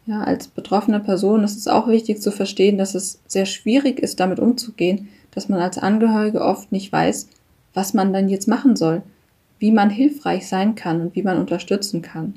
Ja, 0.07 0.23
als 0.23 0.49
betroffene 0.49 0.99
Person 0.99 1.45
ist 1.45 1.57
es 1.57 1.69
auch 1.69 1.87
wichtig 1.87 2.21
zu 2.21 2.33
verstehen, 2.33 2.79
dass 2.79 2.95
es 2.95 3.21
sehr 3.27 3.47
schwierig 3.47 4.01
ist, 4.01 4.19
damit 4.19 4.41
umzugehen, 4.41 5.09
dass 5.31 5.49
man 5.49 5.61
als 5.61 5.79
Angehörige 5.79 6.41
oft 6.41 6.73
nicht 6.73 6.91
weiß, 6.91 7.29
was 7.75 7.95
man 7.95 8.13
dann 8.13 8.29
jetzt 8.29 8.49
machen 8.49 8.75
soll 8.75 9.03
wie 9.63 9.71
man 9.71 9.91
hilfreich 9.91 10.49
sein 10.49 10.75
kann 10.75 11.01
und 11.01 11.15
wie 11.15 11.23
man 11.23 11.39
unterstützen 11.39 12.03
kann. 12.03 12.35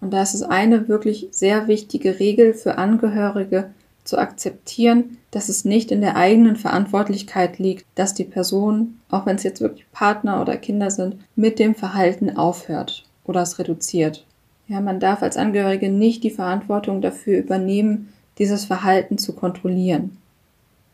Und 0.00 0.12
da 0.12 0.22
ist 0.22 0.34
es 0.34 0.42
eine 0.42 0.88
wirklich 0.88 1.28
sehr 1.30 1.68
wichtige 1.68 2.18
Regel 2.20 2.54
für 2.54 2.78
Angehörige 2.78 3.70
zu 4.04 4.18
akzeptieren, 4.18 5.18
dass 5.30 5.48
es 5.48 5.64
nicht 5.64 5.90
in 5.90 6.00
der 6.00 6.16
eigenen 6.16 6.56
Verantwortlichkeit 6.56 7.58
liegt, 7.58 7.86
dass 7.94 8.14
die 8.14 8.24
Person, 8.24 9.00
auch 9.10 9.26
wenn 9.26 9.36
es 9.36 9.42
jetzt 9.42 9.60
wirklich 9.60 9.90
Partner 9.92 10.40
oder 10.40 10.56
Kinder 10.56 10.90
sind, 10.90 11.16
mit 11.34 11.58
dem 11.58 11.74
Verhalten 11.74 12.36
aufhört 12.36 13.04
oder 13.24 13.42
es 13.42 13.58
reduziert. 13.58 14.24
Ja, 14.68 14.80
man 14.80 15.00
darf 15.00 15.22
als 15.22 15.36
Angehörige 15.36 15.90
nicht 15.90 16.24
die 16.24 16.30
Verantwortung 16.30 17.00
dafür 17.00 17.38
übernehmen, 17.38 18.12
dieses 18.38 18.64
Verhalten 18.64 19.18
zu 19.18 19.32
kontrollieren. 19.32 20.16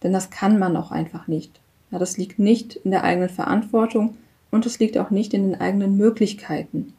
Denn 0.02 0.12
das 0.12 0.30
kann 0.30 0.58
man 0.58 0.76
auch 0.76 0.90
einfach 0.90 1.26
nicht. 1.28 1.60
Ja, 1.90 1.98
das 1.98 2.16
liegt 2.16 2.38
nicht 2.38 2.76
in 2.76 2.90
der 2.90 3.04
eigenen 3.04 3.28
Verantwortung 3.28 4.16
und 4.50 4.66
es 4.66 4.78
liegt 4.78 4.98
auch 4.98 5.10
nicht 5.10 5.34
in 5.34 5.50
den 5.50 5.60
eigenen 5.60 5.96
Möglichkeiten. 5.96 6.94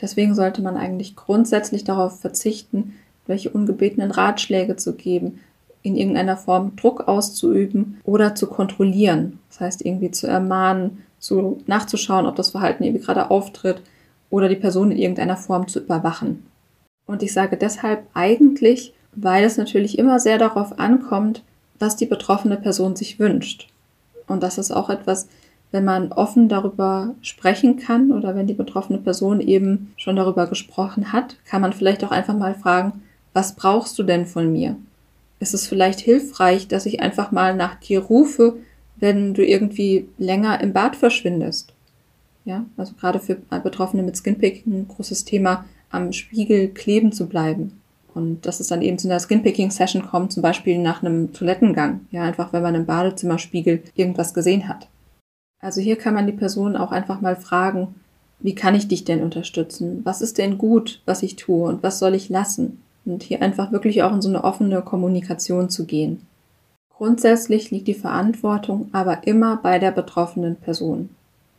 Deswegen 0.00 0.34
sollte 0.34 0.62
man 0.62 0.76
eigentlich 0.76 1.16
grundsätzlich 1.16 1.84
darauf 1.84 2.20
verzichten, 2.20 2.94
welche 3.26 3.50
ungebetenen 3.50 4.10
Ratschläge 4.10 4.76
zu 4.76 4.94
geben, 4.94 5.40
in 5.82 5.96
irgendeiner 5.96 6.36
Form 6.36 6.74
Druck 6.76 7.06
auszuüben 7.08 8.00
oder 8.04 8.34
zu 8.34 8.48
kontrollieren. 8.48 9.38
Das 9.48 9.60
heißt, 9.60 9.86
irgendwie 9.86 10.10
zu 10.10 10.26
ermahnen, 10.26 11.02
zu 11.18 11.62
nachzuschauen, 11.66 12.26
ob 12.26 12.36
das 12.36 12.50
Verhalten 12.50 12.82
irgendwie 12.82 13.04
gerade 13.04 13.30
auftritt 13.30 13.82
oder 14.28 14.48
die 14.48 14.56
Person 14.56 14.90
in 14.90 14.98
irgendeiner 14.98 15.36
Form 15.36 15.68
zu 15.68 15.80
überwachen. 15.80 16.44
Und 17.06 17.22
ich 17.22 17.32
sage 17.32 17.56
deshalb 17.56 18.02
eigentlich, 18.14 18.92
weil 19.14 19.44
es 19.44 19.56
natürlich 19.56 19.98
immer 19.98 20.18
sehr 20.18 20.38
darauf 20.38 20.78
ankommt, 20.78 21.42
was 21.78 21.96
die 21.96 22.06
betroffene 22.06 22.56
Person 22.56 22.96
sich 22.96 23.18
wünscht. 23.18 23.68
Und 24.26 24.42
das 24.42 24.58
ist 24.58 24.72
auch 24.72 24.90
etwas, 24.90 25.28
wenn 25.76 25.84
man 25.84 26.10
offen 26.10 26.48
darüber 26.48 27.14
sprechen 27.20 27.76
kann 27.76 28.10
oder 28.10 28.34
wenn 28.34 28.46
die 28.46 28.54
betroffene 28.54 28.98
Person 28.98 29.42
eben 29.42 29.92
schon 29.98 30.16
darüber 30.16 30.46
gesprochen 30.46 31.12
hat, 31.12 31.36
kann 31.44 31.60
man 31.60 31.74
vielleicht 31.74 32.02
auch 32.02 32.12
einfach 32.12 32.34
mal 32.34 32.54
fragen, 32.54 33.02
was 33.34 33.56
brauchst 33.56 33.98
du 33.98 34.02
denn 34.02 34.24
von 34.24 34.50
mir? 34.50 34.76
Ist 35.38 35.52
es 35.52 35.66
vielleicht 35.66 36.00
hilfreich, 36.00 36.66
dass 36.66 36.86
ich 36.86 37.00
einfach 37.02 37.30
mal 37.30 37.54
nach 37.54 37.74
dir 37.74 38.00
rufe, 38.00 38.56
wenn 38.96 39.34
du 39.34 39.44
irgendwie 39.44 40.08
länger 40.16 40.62
im 40.62 40.72
Bad 40.72 40.96
verschwindest? 40.96 41.74
Ja, 42.46 42.64
also 42.78 42.94
gerade 42.98 43.20
für 43.20 43.34
Betroffene 43.34 44.02
mit 44.02 44.16
Skinpicking 44.16 44.72
ein 44.72 44.88
großes 44.88 45.26
Thema, 45.26 45.66
am 45.90 46.14
Spiegel 46.14 46.68
kleben 46.68 47.12
zu 47.12 47.26
bleiben. 47.26 47.82
Und 48.14 48.46
dass 48.46 48.60
es 48.60 48.68
dann 48.68 48.80
eben 48.80 48.96
zu 48.96 49.08
einer 49.08 49.20
Skinpicking-Session 49.20 50.06
kommt, 50.06 50.32
zum 50.32 50.42
Beispiel 50.42 50.78
nach 50.78 51.02
einem 51.02 51.34
Toilettengang. 51.34 52.06
Ja, 52.12 52.22
einfach 52.22 52.54
wenn 52.54 52.62
man 52.62 52.74
im 52.74 52.86
Badezimmerspiegel 52.86 53.82
irgendwas 53.94 54.32
gesehen 54.32 54.68
hat. 54.68 54.88
Also 55.60 55.80
hier 55.80 55.96
kann 55.96 56.14
man 56.14 56.26
die 56.26 56.32
Person 56.32 56.76
auch 56.76 56.92
einfach 56.92 57.20
mal 57.20 57.36
fragen, 57.36 57.94
wie 58.38 58.54
kann 58.54 58.74
ich 58.74 58.88
dich 58.88 59.04
denn 59.04 59.22
unterstützen? 59.22 60.02
Was 60.04 60.20
ist 60.20 60.38
denn 60.38 60.58
gut, 60.58 61.00
was 61.06 61.22
ich 61.22 61.36
tue 61.36 61.68
und 61.68 61.82
was 61.82 61.98
soll 61.98 62.14
ich 62.14 62.28
lassen? 62.28 62.82
Und 63.04 63.22
hier 63.22 63.40
einfach 63.40 63.72
wirklich 63.72 64.02
auch 64.02 64.12
in 64.12 64.20
so 64.20 64.28
eine 64.28 64.44
offene 64.44 64.82
Kommunikation 64.82 65.70
zu 65.70 65.86
gehen. 65.86 66.22
Grundsätzlich 66.90 67.70
liegt 67.70 67.88
die 67.88 67.94
Verantwortung 67.94 68.88
aber 68.92 69.26
immer 69.26 69.56
bei 69.56 69.78
der 69.78 69.90
betroffenen 69.90 70.56
Person. 70.56 71.10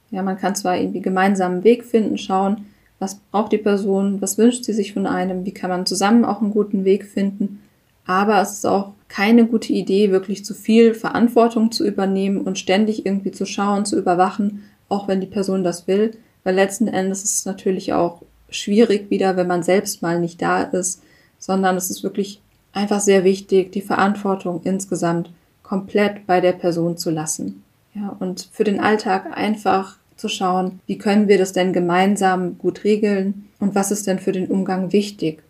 Ja, 0.10 0.24
man 0.24 0.38
kann 0.38 0.56
zwar 0.56 0.78
irgendwie 0.78 1.02
gemeinsam 1.02 1.54
einen 1.54 1.64
Weg 1.64 1.86
finden, 1.86 2.18
schauen, 2.18 2.66
was 3.00 3.16
braucht 3.16 3.52
die 3.52 3.58
Person, 3.58 4.22
was 4.22 4.38
wünscht 4.38 4.64
sie 4.64 4.74
sich 4.74 4.94
von 4.94 5.06
einem, 5.06 5.46
wie 5.46 5.54
kann 5.54 5.70
man 5.70 5.86
zusammen 5.86 6.26
auch 6.26 6.42
einen 6.42 6.52
guten 6.52 6.86
Weg 6.86 7.06
finden, 7.06 7.62
aber 8.06 8.42
es 8.42 8.54
ist 8.54 8.66
auch 8.66 8.94
keine 9.08 9.46
gute 9.46 9.74
Idee, 9.74 10.12
wirklich 10.12 10.44
zu 10.44 10.54
viel 10.54 10.94
Verantwortung 10.94 11.72
zu 11.72 11.86
übernehmen 11.86 12.42
und 12.42 12.60
ständig 12.60 13.06
irgendwie 13.06 13.32
zu 13.32 13.46
schauen, 13.46 13.86
zu 13.86 13.98
überwachen, 13.98 14.64
auch 14.90 15.08
wenn 15.08 15.22
die 15.22 15.28
Person 15.28 15.64
das 15.64 15.88
will, 15.88 16.18
weil 16.44 16.56
letzten 16.56 16.88
Endes 16.88 17.24
ist 17.24 17.40
es 17.40 17.46
natürlich 17.46 17.94
auch 17.94 18.22
schwierig 18.50 19.10
wieder, 19.10 19.36
wenn 19.36 19.48
man 19.48 19.64
selbst 19.64 20.02
mal 20.02 20.20
nicht 20.20 20.42
da 20.42 20.64
ist, 20.64 21.02
sondern 21.40 21.76
es 21.76 21.90
ist 21.90 22.04
wirklich 22.04 22.42
einfach 22.74 23.00
sehr 23.00 23.24
wichtig, 23.24 23.72
die 23.72 23.82
Verantwortung 23.82 24.62
insgesamt 24.64 25.32
komplett 25.64 26.26
bei 26.26 26.40
der 26.40 26.54
Person 26.54 26.98
zu 26.98 27.10
lassen. 27.10 27.64
Ja, 27.94 28.16
und 28.20 28.50
für 28.52 28.64
den 28.64 28.80
Alltag 28.80 29.36
einfach 29.36 29.98
zu 30.16 30.30
schauen, 30.30 30.80
wie 30.86 30.98
können 30.98 31.28
wir 31.28 31.38
das 31.38 31.54
denn 31.54 31.74
gemeinsam 31.74 32.58
gut 32.58 32.84
regeln 32.84 33.50
und 33.60 33.76
was 33.76 33.92
ist 33.92 34.08
denn 34.08 34.20
für 34.20 34.32
den 34.32 34.48
Umgang 34.48 34.92
wichtig? 34.94 35.44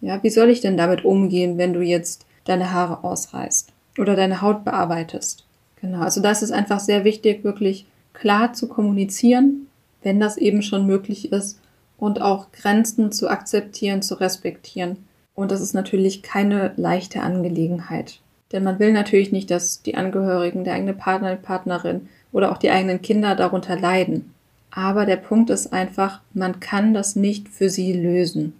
Ja, 0.00 0.22
wie 0.22 0.30
soll 0.30 0.50
ich 0.50 0.60
denn 0.60 0.76
damit 0.76 1.04
umgehen, 1.04 1.56
wenn 1.56 1.72
du 1.72 1.80
jetzt 1.80 2.26
deine 2.44 2.72
Haare 2.72 3.04
ausreißt 3.04 3.72
oder 3.98 4.16
deine 4.16 4.42
Haut 4.42 4.64
bearbeitest? 4.64 5.44
Genau, 5.80 6.00
also 6.00 6.20
da 6.20 6.30
ist 6.30 6.50
einfach 6.50 6.80
sehr 6.80 7.04
wichtig, 7.04 7.44
wirklich 7.44 7.86
klar 8.12 8.52
zu 8.52 8.68
kommunizieren, 8.68 9.66
wenn 10.02 10.20
das 10.20 10.36
eben 10.36 10.62
schon 10.62 10.86
möglich 10.86 11.32
ist 11.32 11.58
und 11.98 12.20
auch 12.20 12.52
Grenzen 12.52 13.12
zu 13.12 13.28
akzeptieren, 13.28 14.02
zu 14.02 14.14
respektieren. 14.14 14.98
Und 15.34 15.50
das 15.50 15.60
ist 15.60 15.74
natürlich 15.74 16.22
keine 16.22 16.72
leichte 16.76 17.20
Angelegenheit. 17.20 18.20
Denn 18.52 18.62
man 18.62 18.78
will 18.78 18.92
natürlich 18.92 19.32
nicht, 19.32 19.50
dass 19.50 19.82
die 19.82 19.96
Angehörigen, 19.96 20.64
der 20.64 20.74
eigene 20.74 20.94
Partner, 20.94 21.34
die 21.34 21.42
Partnerin 21.42 22.08
oder 22.30 22.52
auch 22.52 22.58
die 22.58 22.70
eigenen 22.70 23.02
Kinder 23.02 23.34
darunter 23.34 23.78
leiden. 23.78 24.32
Aber 24.70 25.06
der 25.06 25.16
Punkt 25.16 25.50
ist 25.50 25.72
einfach, 25.72 26.20
man 26.34 26.60
kann 26.60 26.94
das 26.94 27.16
nicht 27.16 27.48
für 27.48 27.70
sie 27.70 27.92
lösen. 27.92 28.54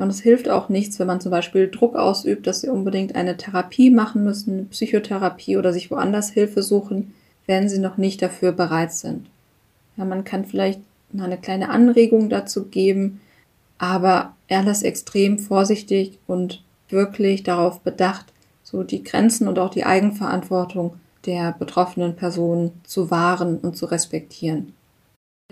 Und 0.00 0.08
es 0.08 0.20
hilft 0.20 0.48
auch 0.48 0.70
nichts, 0.70 0.98
wenn 0.98 1.06
man 1.06 1.20
zum 1.20 1.30
Beispiel 1.30 1.70
Druck 1.70 1.94
ausübt, 1.94 2.46
dass 2.46 2.62
sie 2.62 2.70
unbedingt 2.70 3.16
eine 3.16 3.36
Therapie 3.36 3.90
machen 3.90 4.24
müssen, 4.24 4.68
Psychotherapie 4.70 5.58
oder 5.58 5.74
sich 5.74 5.90
woanders 5.90 6.30
Hilfe 6.30 6.62
suchen, 6.62 7.12
wenn 7.46 7.68
sie 7.68 7.78
noch 7.78 7.98
nicht 7.98 8.22
dafür 8.22 8.52
bereit 8.52 8.94
sind. 8.94 9.26
Ja, 9.98 10.06
man 10.06 10.24
kann 10.24 10.46
vielleicht 10.46 10.80
eine 11.16 11.36
kleine 11.36 11.68
Anregung 11.68 12.30
dazu 12.30 12.64
geben, 12.64 13.20
aber 13.76 14.34
alles 14.48 14.82
extrem 14.82 15.38
vorsichtig 15.38 16.18
und 16.26 16.62
wirklich 16.88 17.42
darauf 17.42 17.80
bedacht, 17.80 18.32
so 18.62 18.82
die 18.82 19.04
Grenzen 19.04 19.48
und 19.48 19.58
auch 19.58 19.70
die 19.70 19.84
Eigenverantwortung 19.84 20.94
der 21.26 21.52
betroffenen 21.52 22.16
Person 22.16 22.72
zu 22.84 23.10
wahren 23.10 23.58
und 23.58 23.76
zu 23.76 23.84
respektieren. 23.84 24.72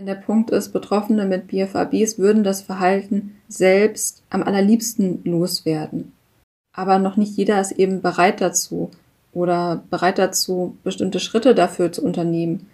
Der 0.00 0.14
Punkt 0.14 0.50
ist, 0.50 0.72
Betroffene 0.72 1.26
mit 1.26 1.48
BFABs 1.48 2.18
würden 2.18 2.44
das 2.44 2.62
Verhalten 2.62 3.36
selbst 3.48 4.22
am 4.30 4.44
allerliebsten 4.44 5.24
loswerden. 5.24 6.12
Aber 6.72 7.00
noch 7.00 7.16
nicht 7.16 7.36
jeder 7.36 7.60
ist 7.60 7.72
eben 7.72 8.00
bereit 8.00 8.40
dazu 8.40 8.90
oder 9.32 9.82
bereit 9.90 10.18
dazu, 10.18 10.76
bestimmte 10.84 11.18
Schritte 11.18 11.54
dafür 11.54 11.90
zu 11.90 12.04
unternehmen. 12.04 12.68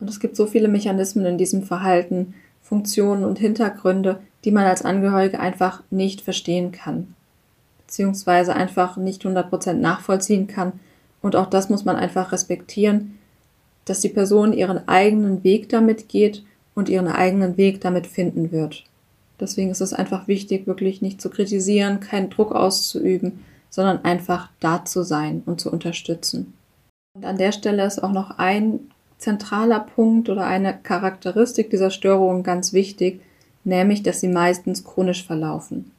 Und 0.00 0.08
es 0.08 0.20
gibt 0.20 0.36
so 0.36 0.46
viele 0.46 0.68
Mechanismen 0.68 1.26
in 1.26 1.36
diesem 1.36 1.62
Verhalten, 1.62 2.34
Funktionen 2.62 3.24
und 3.24 3.38
Hintergründe, 3.38 4.20
die 4.44 4.50
man 4.50 4.64
als 4.64 4.82
Angehörige 4.82 5.38
einfach 5.38 5.82
nicht 5.90 6.22
verstehen 6.22 6.72
kann, 6.72 7.14
beziehungsweise 7.84 8.54
einfach 8.54 8.96
nicht 8.96 9.26
100% 9.26 9.74
nachvollziehen 9.74 10.46
kann. 10.46 10.72
Und 11.20 11.36
auch 11.36 11.50
das 11.50 11.68
muss 11.68 11.84
man 11.84 11.96
einfach 11.96 12.32
respektieren, 12.32 13.18
dass 13.84 14.00
die 14.00 14.08
Person 14.08 14.54
ihren 14.54 14.88
eigenen 14.88 15.44
Weg 15.44 15.68
damit 15.68 16.08
geht 16.08 16.44
und 16.74 16.88
ihren 16.88 17.08
eigenen 17.08 17.56
Weg 17.56 17.80
damit 17.80 18.06
finden 18.06 18.52
wird. 18.52 18.84
Deswegen 19.38 19.70
ist 19.70 19.80
es 19.80 19.92
einfach 19.92 20.28
wichtig, 20.28 20.66
wirklich 20.66 21.00
nicht 21.02 21.20
zu 21.20 21.30
kritisieren, 21.30 22.00
keinen 22.00 22.30
Druck 22.30 22.52
auszuüben, 22.52 23.44
sondern 23.70 24.04
einfach 24.04 24.50
da 24.60 24.84
zu 24.84 25.02
sein 25.02 25.42
und 25.46 25.60
zu 25.60 25.72
unterstützen. 25.72 26.54
Und 27.16 27.24
an 27.24 27.38
der 27.38 27.52
Stelle 27.52 27.84
ist 27.84 28.02
auch 28.02 28.12
noch 28.12 28.38
ein 28.38 28.80
zentraler 29.18 29.80
Punkt 29.80 30.28
oder 30.28 30.46
eine 30.46 30.76
Charakteristik 30.76 31.70
dieser 31.70 31.90
Störungen 31.90 32.42
ganz 32.42 32.72
wichtig, 32.72 33.20
nämlich 33.64 34.02
dass 34.02 34.20
sie 34.20 34.28
meistens 34.28 34.84
chronisch 34.84 35.24
verlaufen. 35.24 35.90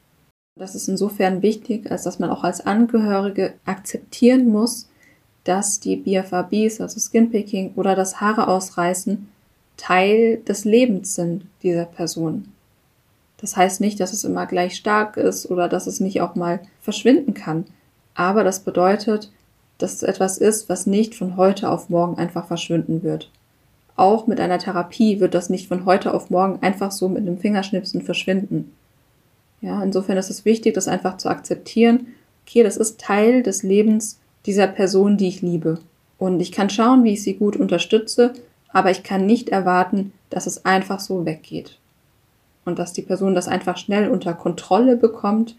Das 0.60 0.76
ist 0.76 0.90
insofern 0.90 1.42
wichtig, 1.42 1.90
als 1.92 2.04
dass 2.04 2.20
man 2.20 2.30
auch 2.30 2.44
als 2.44 2.66
Angehörige 2.66 3.54
akzeptieren 3.66 4.50
muss, 4.50 4.90
dass 5.44 5.80
die 5.80 5.96
BFABs, 5.96 6.82
also 6.82 7.00
Skinpicking 7.00 7.74
oder 7.76 7.96
das 7.96 8.22
Haare 8.22 8.48
ausreißen, 8.48 9.28
Teil 9.82 10.38
des 10.48 10.64
Lebens 10.64 11.16
sind 11.16 11.46
dieser 11.64 11.86
Person. 11.86 12.46
Das 13.38 13.58
heißt 13.58 13.82
nicht, 13.82 14.00
dass 14.00 14.14
es 14.14 14.24
immer 14.24 14.46
gleich 14.46 14.76
stark 14.76 15.18
ist 15.18 15.50
oder 15.50 15.68
dass 15.68 15.88
es 15.88 16.00
nicht 16.00 16.22
auch 16.22 16.36
mal 16.36 16.60
verschwinden 16.82 17.34
kann. 17.34 17.66
Aber 18.14 18.44
das 18.44 18.60
bedeutet, 18.60 19.32
dass 19.80 19.94
es 19.94 20.04
etwas 20.04 20.38
ist, 20.38 20.70
was 20.70 20.86
nicht 20.86 21.16
von 21.16 21.36
heute 21.36 21.68
auf 21.68 21.90
morgen 21.90 22.20
einfach 22.20 22.46
verschwinden 22.46 23.02
wird. 23.02 23.32
Auch 23.96 24.28
mit 24.28 24.40
einer 24.40 24.60
Therapie 24.60 25.20
wird 25.20 25.34
das 25.34 25.50
nicht 25.50 25.68
von 25.68 25.86
heute 25.86 26.14
auf 26.14 26.30
morgen 26.30 26.62
einfach 26.62 26.92
so 26.92 27.10
mit 27.10 27.22
einem 27.22 27.40
Fingerschnipsen 27.40 28.04
verschwinden. 28.04 28.72
Ja, 29.62 29.82
insofern 29.82 30.18
ist 30.18 30.30
es 30.30 30.46
wichtig, 30.46 30.76
das 30.76 30.88
einfach 30.88 31.18
zu 31.18 31.28
akzeptieren. 31.28 32.06
Okay, 32.46 32.62
das 32.62 32.78
ist 32.78 33.02
Teil 33.02 33.42
des 33.42 33.64
Lebens 33.64 34.20
dieser 34.46 34.68
Person, 34.68 35.18
die 35.18 35.28
ich 35.28 35.42
liebe. 35.42 35.80
Und 36.20 36.40
ich 36.40 36.52
kann 36.52 36.70
schauen, 36.70 37.04
wie 37.04 37.14
ich 37.14 37.24
sie 37.24 37.34
gut 37.34 37.56
unterstütze, 37.56 38.34
aber 38.74 38.92
ich 38.92 39.04
kann 39.04 39.26
nicht 39.26 39.50
erwarten, 39.50 40.14
dass 40.30 40.48
es 40.48 40.66
einfach 40.66 41.00
so 41.00 41.26
weggeht. 41.26 41.78
Und 42.66 42.80
dass 42.80 42.94
die 42.94 43.02
Person 43.02 43.36
das 43.36 43.48
einfach 43.48 43.78
schnell 43.78 44.10
unter 44.10 44.34
Kontrolle 44.34 44.96
bekommt. 44.96 45.56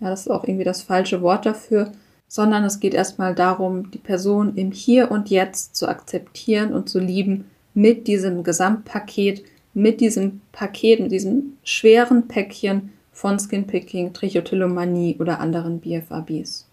Ja, 0.00 0.10
das 0.10 0.22
ist 0.22 0.30
auch 0.30 0.44
irgendwie 0.44 0.64
das 0.64 0.82
falsche 0.82 1.20
Wort 1.20 1.46
dafür, 1.46 1.92
sondern 2.28 2.64
es 2.64 2.80
geht 2.80 2.94
erstmal 2.94 3.34
darum, 3.34 3.90
die 3.90 3.98
Person 3.98 4.56
im 4.56 4.72
Hier 4.72 5.10
und 5.10 5.30
Jetzt 5.30 5.76
zu 5.76 5.88
akzeptieren 5.88 6.72
und 6.72 6.88
zu 6.88 7.00
lieben 7.00 7.50
mit 7.74 8.06
diesem 8.06 8.44
Gesamtpaket, 8.44 9.44
mit 9.74 10.00
diesem 10.00 10.40
Paket, 10.52 11.00
mit 11.00 11.12
diesem 11.12 11.56
schweren 11.64 12.28
Päckchen 12.28 12.92
von 13.12 13.38
Skinpicking, 13.38 14.12
Trichotillomanie 14.12 15.16
oder 15.18 15.40
anderen 15.40 15.80
BFABs. 15.80 16.66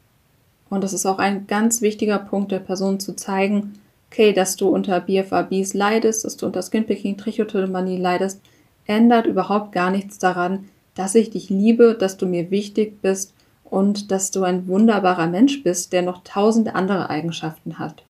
Und 0.69 0.83
das 0.83 0.93
ist 0.93 1.05
auch 1.05 1.19
ein 1.19 1.47
ganz 1.47 1.81
wichtiger 1.81 2.17
Punkt 2.17 2.51
der 2.51 2.59
Person 2.59 2.99
zu 2.99 3.15
zeigen, 3.15 3.73
okay, 4.11 4.33
dass 4.33 4.57
du 4.57 4.67
unter 4.67 4.99
BFABs 4.99 5.73
leidest, 5.73 6.25
dass 6.25 6.35
du 6.35 6.45
unter 6.45 6.61
Skinpicking, 6.61 7.17
Trichotillomanie 7.17 7.97
leidest, 7.97 8.41
ändert 8.85 9.25
überhaupt 9.25 9.71
gar 9.71 9.89
nichts 9.89 10.17
daran, 10.17 10.65
dass 10.95 11.15
ich 11.15 11.29
dich 11.29 11.49
liebe, 11.49 11.95
dass 11.97 12.17
du 12.17 12.25
mir 12.25 12.51
wichtig 12.51 13.01
bist 13.01 13.33
und 13.63 14.11
dass 14.11 14.31
du 14.31 14.43
ein 14.43 14.67
wunderbarer 14.67 15.27
Mensch 15.27 15.63
bist, 15.63 15.93
der 15.93 16.01
noch 16.01 16.23
tausende 16.25 16.75
andere 16.75 17.09
Eigenschaften 17.09 17.79
hat. 17.79 18.03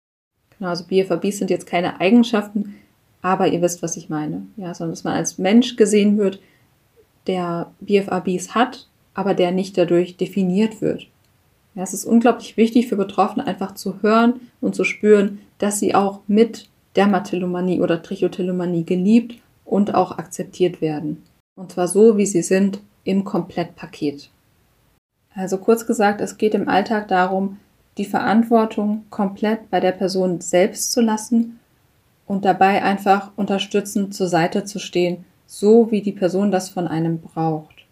Genau, 0.58 0.72
also 0.72 0.86
BFABs 0.86 1.38
sind 1.38 1.52
jetzt 1.52 1.68
keine 1.68 2.02
Eigenschaften, 2.02 2.76
aber 3.22 3.48
ihr 3.48 3.62
wisst, 3.62 3.84
was 3.84 3.96
ich 3.96 4.10
meine. 4.10 4.48
Ja, 4.58 4.74
sondern 4.74 4.94
dass 4.94 5.04
man 5.04 5.14
als 5.14 5.38
Mensch 5.38 5.76
gesehen 5.76 6.18
wird, 6.18 6.40
der 7.28 7.72
BFABs 7.80 8.56
hat, 8.56 8.88
aber 9.14 9.36
der 9.36 9.52
nicht 9.52 9.78
dadurch 9.78 10.18
definiert 10.18 10.82
wird. 10.82 11.08
Ja, 11.76 11.84
es 11.84 11.94
ist 11.94 12.06
unglaublich 12.06 12.58
wichtig 12.58 12.88
für 12.88 12.98
Betroffene 12.98 13.46
einfach 13.46 13.76
zu 13.76 14.02
hören 14.02 14.42
und 14.60 14.76
zu 14.76 14.84
spüren, 14.84 15.40
dass 15.62 15.80
sie 15.80 15.94
auch 15.94 16.22
mit 16.28 16.70
Dermatillomanie 16.96 17.82
oder 17.82 18.02
Trichotillomanie 18.02 18.84
geliebt 18.84 19.36
und 19.64 19.94
auch 19.94 20.18
akzeptiert 20.18 20.82
werden. 20.82 21.24
Und 21.56 21.72
zwar 21.72 21.88
so, 21.88 22.18
wie 22.18 22.26
sie 22.26 22.42
sind, 22.42 22.82
im 23.04 23.24
Komplettpaket. 23.24 24.30
Also 25.34 25.58
kurz 25.58 25.86
gesagt, 25.86 26.20
es 26.20 26.38
geht 26.38 26.56
im 26.56 26.68
Alltag 26.68 27.08
darum, 27.08 27.58
die 27.98 28.06
Verantwortung 28.06 29.06
komplett 29.10 29.70
bei 29.70 29.80
der 29.80 29.92
Person 29.92 30.42
selbst 30.42 30.92
zu 30.92 31.02
lassen 31.02 31.60
und 32.26 32.44
dabei 32.44 32.84
einfach 32.84 33.32
unterstützend 33.36 34.14
zur 34.14 34.28
Seite 34.28 34.66
zu 34.66 34.80
stehen, 34.80 35.26
so 35.46 35.92
wie 35.92 36.02
die 36.02 36.12
Person 36.12 36.52
das 36.52 36.70
von 36.70 36.88
einem 36.88 37.20
braucht. 37.20 37.86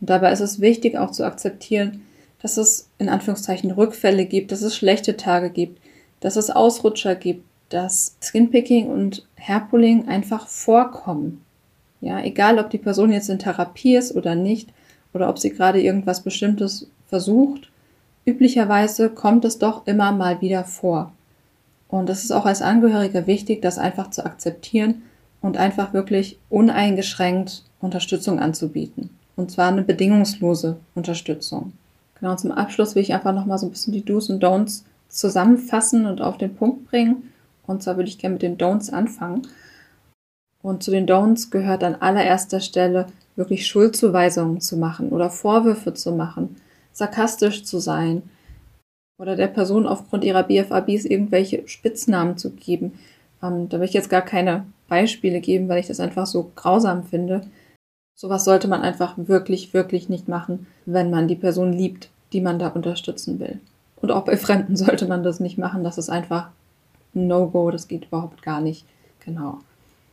Und 0.00 0.10
dabei 0.10 0.32
ist 0.32 0.40
es 0.40 0.60
wichtig 0.60 0.96
auch 0.96 1.10
zu 1.10 1.24
akzeptieren, 1.24 2.02
dass 2.40 2.56
es 2.56 2.88
in 2.98 3.08
Anführungszeichen 3.08 3.70
Rückfälle 3.70 4.26
gibt, 4.26 4.52
dass 4.52 4.62
es 4.62 4.76
schlechte 4.76 5.16
Tage 5.16 5.50
gibt, 5.50 5.80
dass 6.20 6.36
es 6.36 6.50
Ausrutscher 6.50 7.14
gibt, 7.14 7.44
dass 7.70 8.16
Skinpicking 8.22 8.88
und 8.88 9.26
Hairpulling 9.38 10.08
einfach 10.08 10.46
vorkommen. 10.46 11.42
Ja, 12.00 12.20
egal 12.20 12.58
ob 12.58 12.70
die 12.70 12.78
Person 12.78 13.12
jetzt 13.12 13.28
in 13.28 13.38
Therapie 13.38 13.96
ist 13.96 14.14
oder 14.14 14.34
nicht, 14.34 14.70
oder 15.12 15.28
ob 15.28 15.38
sie 15.38 15.50
gerade 15.50 15.80
irgendwas 15.80 16.20
Bestimmtes 16.22 16.88
versucht, 17.08 17.68
üblicherweise 18.24 19.10
kommt 19.10 19.44
es 19.44 19.58
doch 19.58 19.86
immer 19.86 20.12
mal 20.12 20.40
wieder 20.40 20.64
vor. 20.64 21.12
Und 21.88 22.08
es 22.08 22.22
ist 22.22 22.30
auch 22.30 22.46
als 22.46 22.62
Angehörige 22.62 23.26
wichtig, 23.26 23.62
das 23.62 23.78
einfach 23.78 24.10
zu 24.10 24.24
akzeptieren 24.24 25.02
und 25.40 25.56
einfach 25.56 25.92
wirklich 25.92 26.38
uneingeschränkt 26.48 27.64
Unterstützung 27.80 28.38
anzubieten. 28.38 29.10
Und 29.36 29.50
zwar 29.50 29.68
eine 29.68 29.82
bedingungslose 29.82 30.76
Unterstützung. 30.94 31.72
Genau, 32.20 32.36
zum 32.36 32.52
Abschluss 32.52 32.94
will 32.94 33.02
ich 33.02 33.14
einfach 33.14 33.34
nochmal 33.34 33.58
so 33.58 33.66
ein 33.66 33.70
bisschen 33.70 33.92
die 33.92 34.04
Do's 34.04 34.28
und 34.28 34.44
Don'ts 34.44 34.84
zusammenfassen 35.10 36.06
und 36.06 36.22
auf 36.22 36.38
den 36.38 36.54
Punkt 36.54 36.86
bringen. 36.86 37.32
Und 37.66 37.82
zwar 37.82 37.96
würde 37.96 38.08
ich 38.08 38.18
gerne 38.18 38.34
mit 38.34 38.42
den 38.42 38.56
Don'ts 38.56 38.90
anfangen. 38.90 39.42
Und 40.62 40.82
zu 40.82 40.90
den 40.90 41.06
Don'ts 41.06 41.50
gehört 41.50 41.84
an 41.84 41.96
allererster 41.96 42.60
Stelle 42.60 43.06
wirklich 43.36 43.66
Schuldzuweisungen 43.66 44.60
zu 44.60 44.76
machen 44.76 45.10
oder 45.10 45.30
Vorwürfe 45.30 45.94
zu 45.94 46.12
machen, 46.12 46.56
sarkastisch 46.92 47.64
zu 47.64 47.78
sein 47.78 48.22
oder 49.18 49.36
der 49.36 49.46
Person 49.48 49.86
aufgrund 49.86 50.24
ihrer 50.24 50.42
BFABs 50.42 51.04
irgendwelche 51.04 51.66
Spitznamen 51.66 52.36
zu 52.36 52.50
geben. 52.50 52.98
Ähm, 53.42 53.68
da 53.68 53.78
will 53.78 53.86
ich 53.86 53.94
jetzt 53.94 54.10
gar 54.10 54.22
keine 54.22 54.66
Beispiele 54.88 55.40
geben, 55.40 55.68
weil 55.68 55.80
ich 55.80 55.86
das 55.86 56.00
einfach 56.00 56.26
so 56.26 56.50
grausam 56.54 57.04
finde. 57.04 57.42
Sowas 58.14 58.44
sollte 58.44 58.68
man 58.68 58.82
einfach 58.82 59.14
wirklich, 59.16 59.72
wirklich 59.72 60.08
nicht 60.08 60.28
machen, 60.28 60.66
wenn 60.84 61.10
man 61.10 61.28
die 61.28 61.36
Person 61.36 61.72
liebt, 61.72 62.10
die 62.32 62.40
man 62.40 62.58
da 62.58 62.68
unterstützen 62.68 63.40
will. 63.40 63.60
Und 64.00 64.10
auch 64.10 64.24
bei 64.24 64.36
Fremden 64.36 64.76
sollte 64.76 65.06
man 65.06 65.22
das 65.22 65.40
nicht 65.40 65.58
machen. 65.58 65.84
Das 65.84 65.98
ist 65.98 66.10
einfach 66.10 66.48
ein 67.14 67.26
No-Go, 67.26 67.70
das 67.70 67.88
geht 67.88 68.06
überhaupt 68.06 68.42
gar 68.42 68.60
nicht. 68.60 68.84
Genau. 69.24 69.58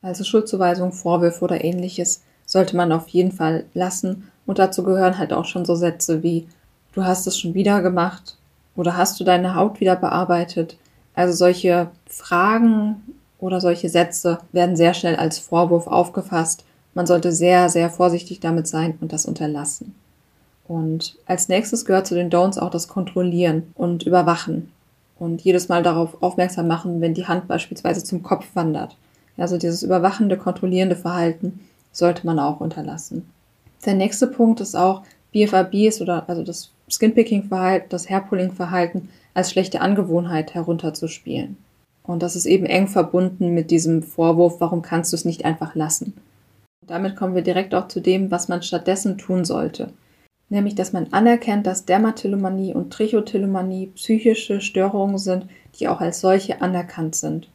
Also 0.02 0.24
Schuldzuweisung, 0.24 0.92
Vorwürfe 0.92 1.44
oder 1.44 1.64
ähnliches 1.64 2.24
sollte 2.46 2.76
man 2.76 2.92
auf 2.92 3.08
jeden 3.10 3.32
Fall 3.32 3.66
lassen. 3.74 4.30
Und 4.46 4.60
dazu 4.60 4.84
gehören 4.84 5.18
halt 5.18 5.34
auch 5.34 5.46
schon 5.46 5.66
so 5.66 5.76
Sätze 5.76 6.24
wie, 6.24 6.48
du 6.94 7.04
hast 7.04 7.28
es 7.28 7.38
schon 7.38 7.54
wieder 7.54 7.82
gemacht 7.82 8.38
oder 8.76 8.96
hast 8.96 9.20
du 9.20 9.24
deine 9.24 9.56
Haut 9.56 9.80
wieder 9.80 9.96
bearbeitet. 9.96 10.78
Also 11.14 11.34
solche 11.34 11.90
Fragen 12.06 13.02
oder 13.40 13.60
solche 13.60 13.90
Sätze 13.90 14.40
werden 14.52 14.76
sehr 14.76 14.94
schnell 14.94 15.16
als 15.16 15.40
Vorwurf 15.40 15.88
aufgefasst. 15.88 16.64
Man 16.94 17.06
sollte 17.06 17.32
sehr, 17.32 17.70
sehr 17.70 17.90
vorsichtig 17.90 18.40
damit 18.40 18.68
sein 18.68 18.98
und 19.02 19.14
das 19.14 19.26
unterlassen. 19.26 19.94
Und 20.68 21.16
als 21.26 21.48
nächstes 21.48 21.86
gehört 21.86 22.08
zu 22.08 22.16
den 22.16 22.30
Don'ts 22.30 22.60
auch 22.60 22.70
das 22.70 22.88
Kontrollieren 22.88 23.72
und 23.76 24.04
Überwachen 24.04 24.72
und 25.18 25.42
jedes 25.42 25.70
Mal 25.70 25.82
darauf 25.82 26.22
aufmerksam 26.22 26.68
machen, 26.68 27.00
wenn 27.00 27.14
die 27.14 27.28
Hand 27.28 27.48
beispielsweise 27.48 28.04
zum 28.04 28.22
Kopf 28.22 28.46
wandert. 28.54 28.98
Also 29.38 29.58
dieses 29.58 29.84
überwachende, 29.84 30.36
kontrollierende 30.36 30.96
Verhalten 30.96 31.62
sollte 31.92 32.26
man 32.26 32.40
auch 32.40 32.60
unterlassen. 32.60 33.30
Der 33.86 33.94
nächste 33.94 34.28
Punkt 34.28 34.60
ist 34.60 34.76
auch 34.76 35.04
BFABs 35.32 36.02
oder 36.02 36.28
also 36.28 36.44
das 36.44 36.72
Skinpicking-Verhalten, 36.90 37.88
das 37.90 38.10
Hairpulling-Verhalten 38.10 39.10
als 39.34 39.52
schlechte 39.52 39.82
Angewohnheit 39.82 40.54
herunterzuspielen. 40.54 41.58
Und 42.04 42.24
das 42.24 42.36
ist 42.36 42.46
eben 42.46 42.66
eng 42.66 42.88
verbunden 42.88 43.54
mit 43.54 43.72
diesem 43.72 44.02
Vorwurf, 44.04 44.60
warum 44.60 44.82
kannst 44.82 45.12
du 45.14 45.16
es 45.16 45.26
nicht 45.26 45.46
einfach 45.46 45.76
lassen? 45.76 46.14
Damit 46.86 47.16
kommen 47.16 47.36
wir 47.36 47.42
direkt 47.42 47.76
auch 47.76 47.88
zu 47.88 48.00
dem, 48.00 48.32
was 48.32 48.48
man 48.48 48.64
stattdessen 48.64 49.18
tun 49.18 49.46
sollte 49.46 49.92
nämlich 50.50 50.76
dass 50.76 50.94
man 50.94 51.12
anerkennt, 51.12 51.68
dass 51.68 51.86
Dermatillomanie 51.86 52.74
und 52.74 52.92
Trichotillomanie 52.92 53.88
psychische 53.96 54.62
Störungen 54.62 55.18
sind, 55.18 55.48
die 55.80 55.88
auch 55.88 56.02
als 56.02 56.22
solche 56.22 56.62
anerkannt 56.62 57.16
sind. 57.16 57.50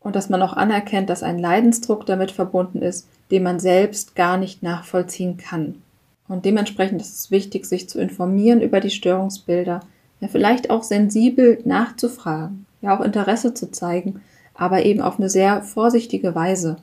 Und 0.00 0.16
dass 0.16 0.28
man 0.28 0.42
auch 0.42 0.54
anerkennt, 0.54 1.10
dass 1.10 1.22
ein 1.22 1.38
Leidensdruck 1.38 2.06
damit 2.06 2.30
verbunden 2.30 2.82
ist, 2.82 3.08
den 3.30 3.42
man 3.44 3.60
selbst 3.60 4.16
gar 4.16 4.36
nicht 4.36 4.62
nachvollziehen 4.62 5.36
kann. 5.36 5.76
Und 6.28 6.44
dementsprechend 6.44 7.00
ist 7.00 7.14
es 7.14 7.30
wichtig, 7.30 7.66
sich 7.66 7.88
zu 7.88 8.00
informieren 8.00 8.60
über 8.60 8.80
die 8.80 8.90
Störungsbilder, 8.90 9.80
ja 10.20 10.28
vielleicht 10.28 10.70
auch 10.70 10.82
sensibel 10.82 11.60
nachzufragen, 11.64 12.66
ja 12.80 12.96
auch 12.96 13.04
Interesse 13.04 13.54
zu 13.54 13.70
zeigen, 13.70 14.22
aber 14.54 14.84
eben 14.84 15.02
auf 15.02 15.18
eine 15.18 15.28
sehr 15.28 15.62
vorsichtige 15.62 16.34
Weise. 16.34 16.76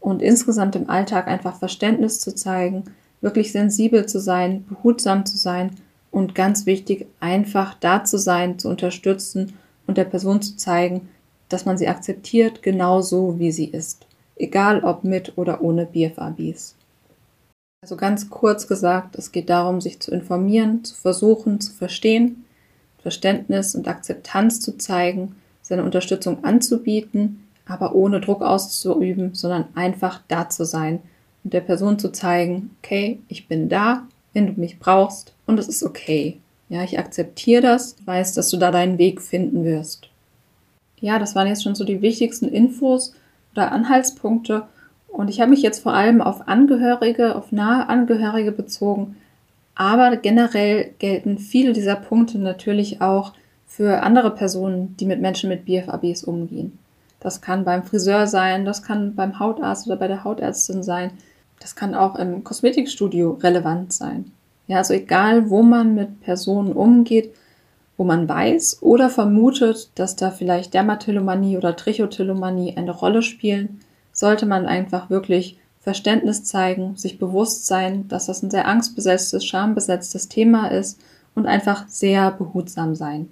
Und 0.00 0.22
insgesamt 0.22 0.76
im 0.76 0.90
Alltag 0.90 1.28
einfach 1.28 1.58
Verständnis 1.58 2.20
zu 2.20 2.34
zeigen, 2.34 2.84
wirklich 3.24 3.52
sensibel 3.52 4.04
zu 4.06 4.20
sein, 4.20 4.66
behutsam 4.68 5.24
zu 5.24 5.38
sein 5.38 5.70
und 6.10 6.34
ganz 6.34 6.66
wichtig, 6.66 7.06
einfach 7.20 7.74
da 7.80 8.04
zu 8.04 8.18
sein, 8.18 8.58
zu 8.58 8.68
unterstützen 8.68 9.54
und 9.86 9.96
der 9.96 10.04
Person 10.04 10.42
zu 10.42 10.56
zeigen, 10.56 11.08
dass 11.48 11.64
man 11.64 11.78
sie 11.78 11.88
akzeptiert, 11.88 12.62
genau 12.62 13.00
so 13.00 13.38
wie 13.38 13.50
sie 13.50 13.64
ist. 13.64 14.06
Egal 14.36 14.84
ob 14.84 15.04
mit 15.04 15.38
oder 15.38 15.62
ohne 15.62 15.86
BFABs. 15.86 16.76
Also 17.82 17.96
ganz 17.96 18.28
kurz 18.28 18.66
gesagt, 18.66 19.16
es 19.16 19.32
geht 19.32 19.48
darum, 19.48 19.80
sich 19.80 20.00
zu 20.00 20.10
informieren, 20.10 20.84
zu 20.84 20.94
versuchen, 20.94 21.60
zu 21.60 21.72
verstehen, 21.72 22.44
Verständnis 22.98 23.74
und 23.74 23.88
Akzeptanz 23.88 24.60
zu 24.60 24.76
zeigen, 24.76 25.36
seine 25.62 25.84
Unterstützung 25.84 26.44
anzubieten, 26.44 27.46
aber 27.66 27.94
ohne 27.94 28.20
Druck 28.20 28.42
auszuüben, 28.42 29.34
sondern 29.34 29.66
einfach 29.74 30.20
da 30.28 30.50
zu 30.50 30.64
sein, 30.64 31.00
und 31.44 31.52
der 31.52 31.60
Person 31.60 31.98
zu 31.98 32.10
zeigen, 32.10 32.70
okay, 32.82 33.20
ich 33.28 33.46
bin 33.46 33.68
da, 33.68 34.06
wenn 34.32 34.46
du 34.46 34.60
mich 34.60 34.78
brauchst 34.78 35.34
und 35.46 35.58
es 35.58 35.68
ist 35.68 35.82
okay. 35.82 36.40
Ja, 36.68 36.82
ich 36.82 36.98
akzeptiere 36.98 37.62
das, 37.62 37.96
weiß, 38.04 38.34
dass 38.34 38.48
du 38.48 38.56
da 38.56 38.70
deinen 38.70 38.98
Weg 38.98 39.20
finden 39.20 39.64
wirst. 39.64 40.08
Ja, 40.98 41.18
das 41.18 41.34
waren 41.34 41.46
jetzt 41.46 41.62
schon 41.62 41.74
so 41.74 41.84
die 41.84 42.02
wichtigsten 42.02 42.48
Infos 42.48 43.14
oder 43.52 43.70
Anhaltspunkte 43.70 44.66
und 45.06 45.28
ich 45.28 45.40
habe 45.40 45.50
mich 45.50 45.62
jetzt 45.62 45.82
vor 45.82 45.92
allem 45.92 46.20
auf 46.20 46.48
Angehörige, 46.48 47.36
auf 47.36 47.52
nahe 47.52 47.88
Angehörige 47.88 48.50
bezogen, 48.50 49.16
aber 49.74 50.16
generell 50.16 50.90
gelten 50.98 51.38
viele 51.38 51.72
dieser 51.72 51.96
Punkte 51.96 52.38
natürlich 52.38 53.00
auch 53.00 53.34
für 53.66 54.02
andere 54.02 54.30
Personen, 54.30 54.96
die 54.98 55.06
mit 55.06 55.20
Menschen 55.20 55.48
mit 55.48 55.64
BFABs 55.64 56.24
umgehen. 56.24 56.78
Das 57.20 57.40
kann 57.40 57.64
beim 57.64 57.82
Friseur 57.82 58.26
sein, 58.26 58.64
das 58.64 58.82
kann 58.82 59.14
beim 59.14 59.38
Hautarzt 59.38 59.86
oder 59.86 59.96
bei 59.96 60.08
der 60.08 60.24
Hautärztin 60.24 60.82
sein. 60.82 61.10
Das 61.64 61.74
kann 61.74 61.94
auch 61.94 62.16
im 62.16 62.44
Kosmetikstudio 62.44 63.38
relevant 63.42 63.90
sein. 63.90 64.32
Ja, 64.66 64.76
also 64.76 64.92
egal, 64.92 65.48
wo 65.48 65.62
man 65.62 65.94
mit 65.94 66.20
Personen 66.20 66.74
umgeht, 66.74 67.34
wo 67.96 68.04
man 68.04 68.28
weiß 68.28 68.82
oder 68.82 69.08
vermutet, 69.08 69.88
dass 69.94 70.14
da 70.14 70.30
vielleicht 70.30 70.74
Dermatillomanie 70.74 71.56
oder 71.56 71.74
Trichotillomanie 71.74 72.76
eine 72.76 72.90
Rolle 72.90 73.22
spielen, 73.22 73.80
sollte 74.12 74.44
man 74.44 74.66
einfach 74.66 75.08
wirklich 75.08 75.58
Verständnis 75.80 76.44
zeigen, 76.44 76.96
sich 76.96 77.18
bewusst 77.18 77.66
sein, 77.66 78.08
dass 78.08 78.26
das 78.26 78.42
ein 78.42 78.50
sehr 78.50 78.68
angstbesetztes, 78.68 79.42
schambesetztes 79.46 80.28
Thema 80.28 80.66
ist 80.66 81.00
und 81.34 81.46
einfach 81.46 81.88
sehr 81.88 82.30
behutsam 82.30 82.94
sein. 82.94 83.30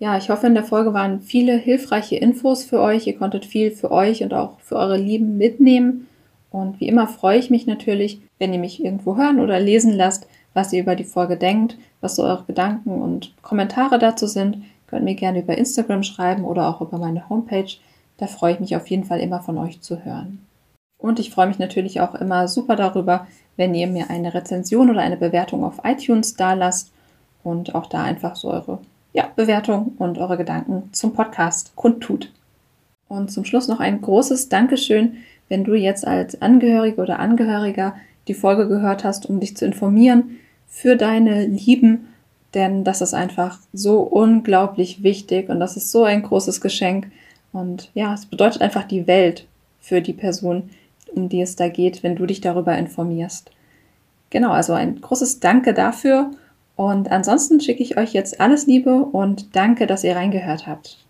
Ja, 0.00 0.18
ich 0.18 0.28
hoffe, 0.28 0.48
in 0.48 0.54
der 0.54 0.64
Folge 0.64 0.92
waren 0.92 1.20
viele 1.20 1.56
hilfreiche 1.56 2.16
Infos 2.16 2.64
für 2.64 2.80
euch. 2.80 3.06
Ihr 3.06 3.16
konntet 3.16 3.44
viel 3.46 3.70
für 3.70 3.92
euch 3.92 4.24
und 4.24 4.34
auch 4.34 4.58
für 4.58 4.74
eure 4.74 4.98
Lieben 4.98 5.38
mitnehmen. 5.38 6.08
Und 6.56 6.80
wie 6.80 6.88
immer 6.88 7.06
freue 7.06 7.38
ich 7.38 7.50
mich 7.50 7.66
natürlich, 7.66 8.18
wenn 8.38 8.54
ihr 8.54 8.58
mich 8.58 8.82
irgendwo 8.82 9.18
hören 9.18 9.40
oder 9.40 9.60
lesen 9.60 9.92
lasst, 9.92 10.26
was 10.54 10.72
ihr 10.72 10.80
über 10.80 10.96
die 10.96 11.04
Folge 11.04 11.36
denkt, 11.36 11.76
was 12.00 12.16
so 12.16 12.22
eure 12.22 12.44
Gedanken 12.44 13.02
und 13.02 13.34
Kommentare 13.42 13.98
dazu 13.98 14.26
sind. 14.26 14.64
Könnt 14.86 15.04
mir 15.04 15.16
gerne 15.16 15.40
über 15.40 15.58
Instagram 15.58 16.02
schreiben 16.02 16.46
oder 16.46 16.66
auch 16.66 16.80
über 16.80 16.96
meine 16.96 17.28
Homepage. 17.28 17.68
Da 18.16 18.26
freue 18.26 18.54
ich 18.54 18.60
mich 18.60 18.74
auf 18.74 18.86
jeden 18.86 19.04
Fall 19.04 19.20
immer 19.20 19.42
von 19.42 19.58
euch 19.58 19.82
zu 19.82 20.02
hören. 20.02 20.46
Und 20.96 21.18
ich 21.18 21.28
freue 21.28 21.48
mich 21.48 21.58
natürlich 21.58 22.00
auch 22.00 22.14
immer 22.14 22.48
super 22.48 22.74
darüber, 22.74 23.26
wenn 23.58 23.74
ihr 23.74 23.86
mir 23.86 24.08
eine 24.08 24.32
Rezension 24.32 24.88
oder 24.88 25.02
eine 25.02 25.18
Bewertung 25.18 25.62
auf 25.62 25.82
iTunes 25.84 26.36
da 26.36 26.54
lasst 26.54 26.90
und 27.44 27.74
auch 27.74 27.84
da 27.84 28.02
einfach 28.02 28.34
so 28.34 28.50
eure 28.50 28.78
ja, 29.12 29.28
Bewertung 29.36 29.92
und 29.98 30.16
eure 30.16 30.38
Gedanken 30.38 30.88
zum 30.92 31.12
Podcast 31.12 31.76
kundtut. 31.76 32.32
Und 33.08 33.30
zum 33.30 33.44
Schluss 33.44 33.68
noch 33.68 33.78
ein 33.78 34.00
großes 34.00 34.48
Dankeschön 34.48 35.18
wenn 35.48 35.64
du 35.64 35.74
jetzt 35.74 36.06
als 36.06 36.40
Angehörige 36.42 37.00
oder 37.00 37.18
Angehöriger 37.18 37.94
die 38.28 38.34
Folge 38.34 38.68
gehört 38.68 39.04
hast, 39.04 39.26
um 39.26 39.40
dich 39.40 39.56
zu 39.56 39.64
informieren 39.64 40.36
für 40.68 40.96
deine 40.96 41.46
Lieben, 41.46 42.08
denn 42.54 42.84
das 42.84 43.00
ist 43.00 43.14
einfach 43.14 43.58
so 43.72 44.00
unglaublich 44.00 45.02
wichtig 45.02 45.48
und 45.48 45.60
das 45.60 45.76
ist 45.76 45.90
so 45.92 46.04
ein 46.04 46.22
großes 46.22 46.60
Geschenk 46.60 47.08
und 47.52 47.90
ja, 47.94 48.14
es 48.14 48.26
bedeutet 48.26 48.62
einfach 48.62 48.84
die 48.84 49.06
Welt 49.06 49.46
für 49.80 50.00
die 50.00 50.12
Person, 50.12 50.70
um 51.14 51.28
die 51.28 51.40
es 51.40 51.56
da 51.56 51.68
geht, 51.68 52.02
wenn 52.02 52.16
du 52.16 52.26
dich 52.26 52.40
darüber 52.40 52.76
informierst. 52.76 53.50
Genau, 54.30 54.50
also 54.50 54.72
ein 54.72 55.00
großes 55.00 55.40
Danke 55.40 55.72
dafür 55.72 56.30
und 56.74 57.10
ansonsten 57.10 57.60
schicke 57.60 57.82
ich 57.82 57.96
euch 57.96 58.12
jetzt 58.12 58.40
alles 58.40 58.66
Liebe 58.66 58.96
und 58.96 59.54
danke, 59.54 59.86
dass 59.86 60.04
ihr 60.04 60.16
reingehört 60.16 60.66
habt. 60.66 61.05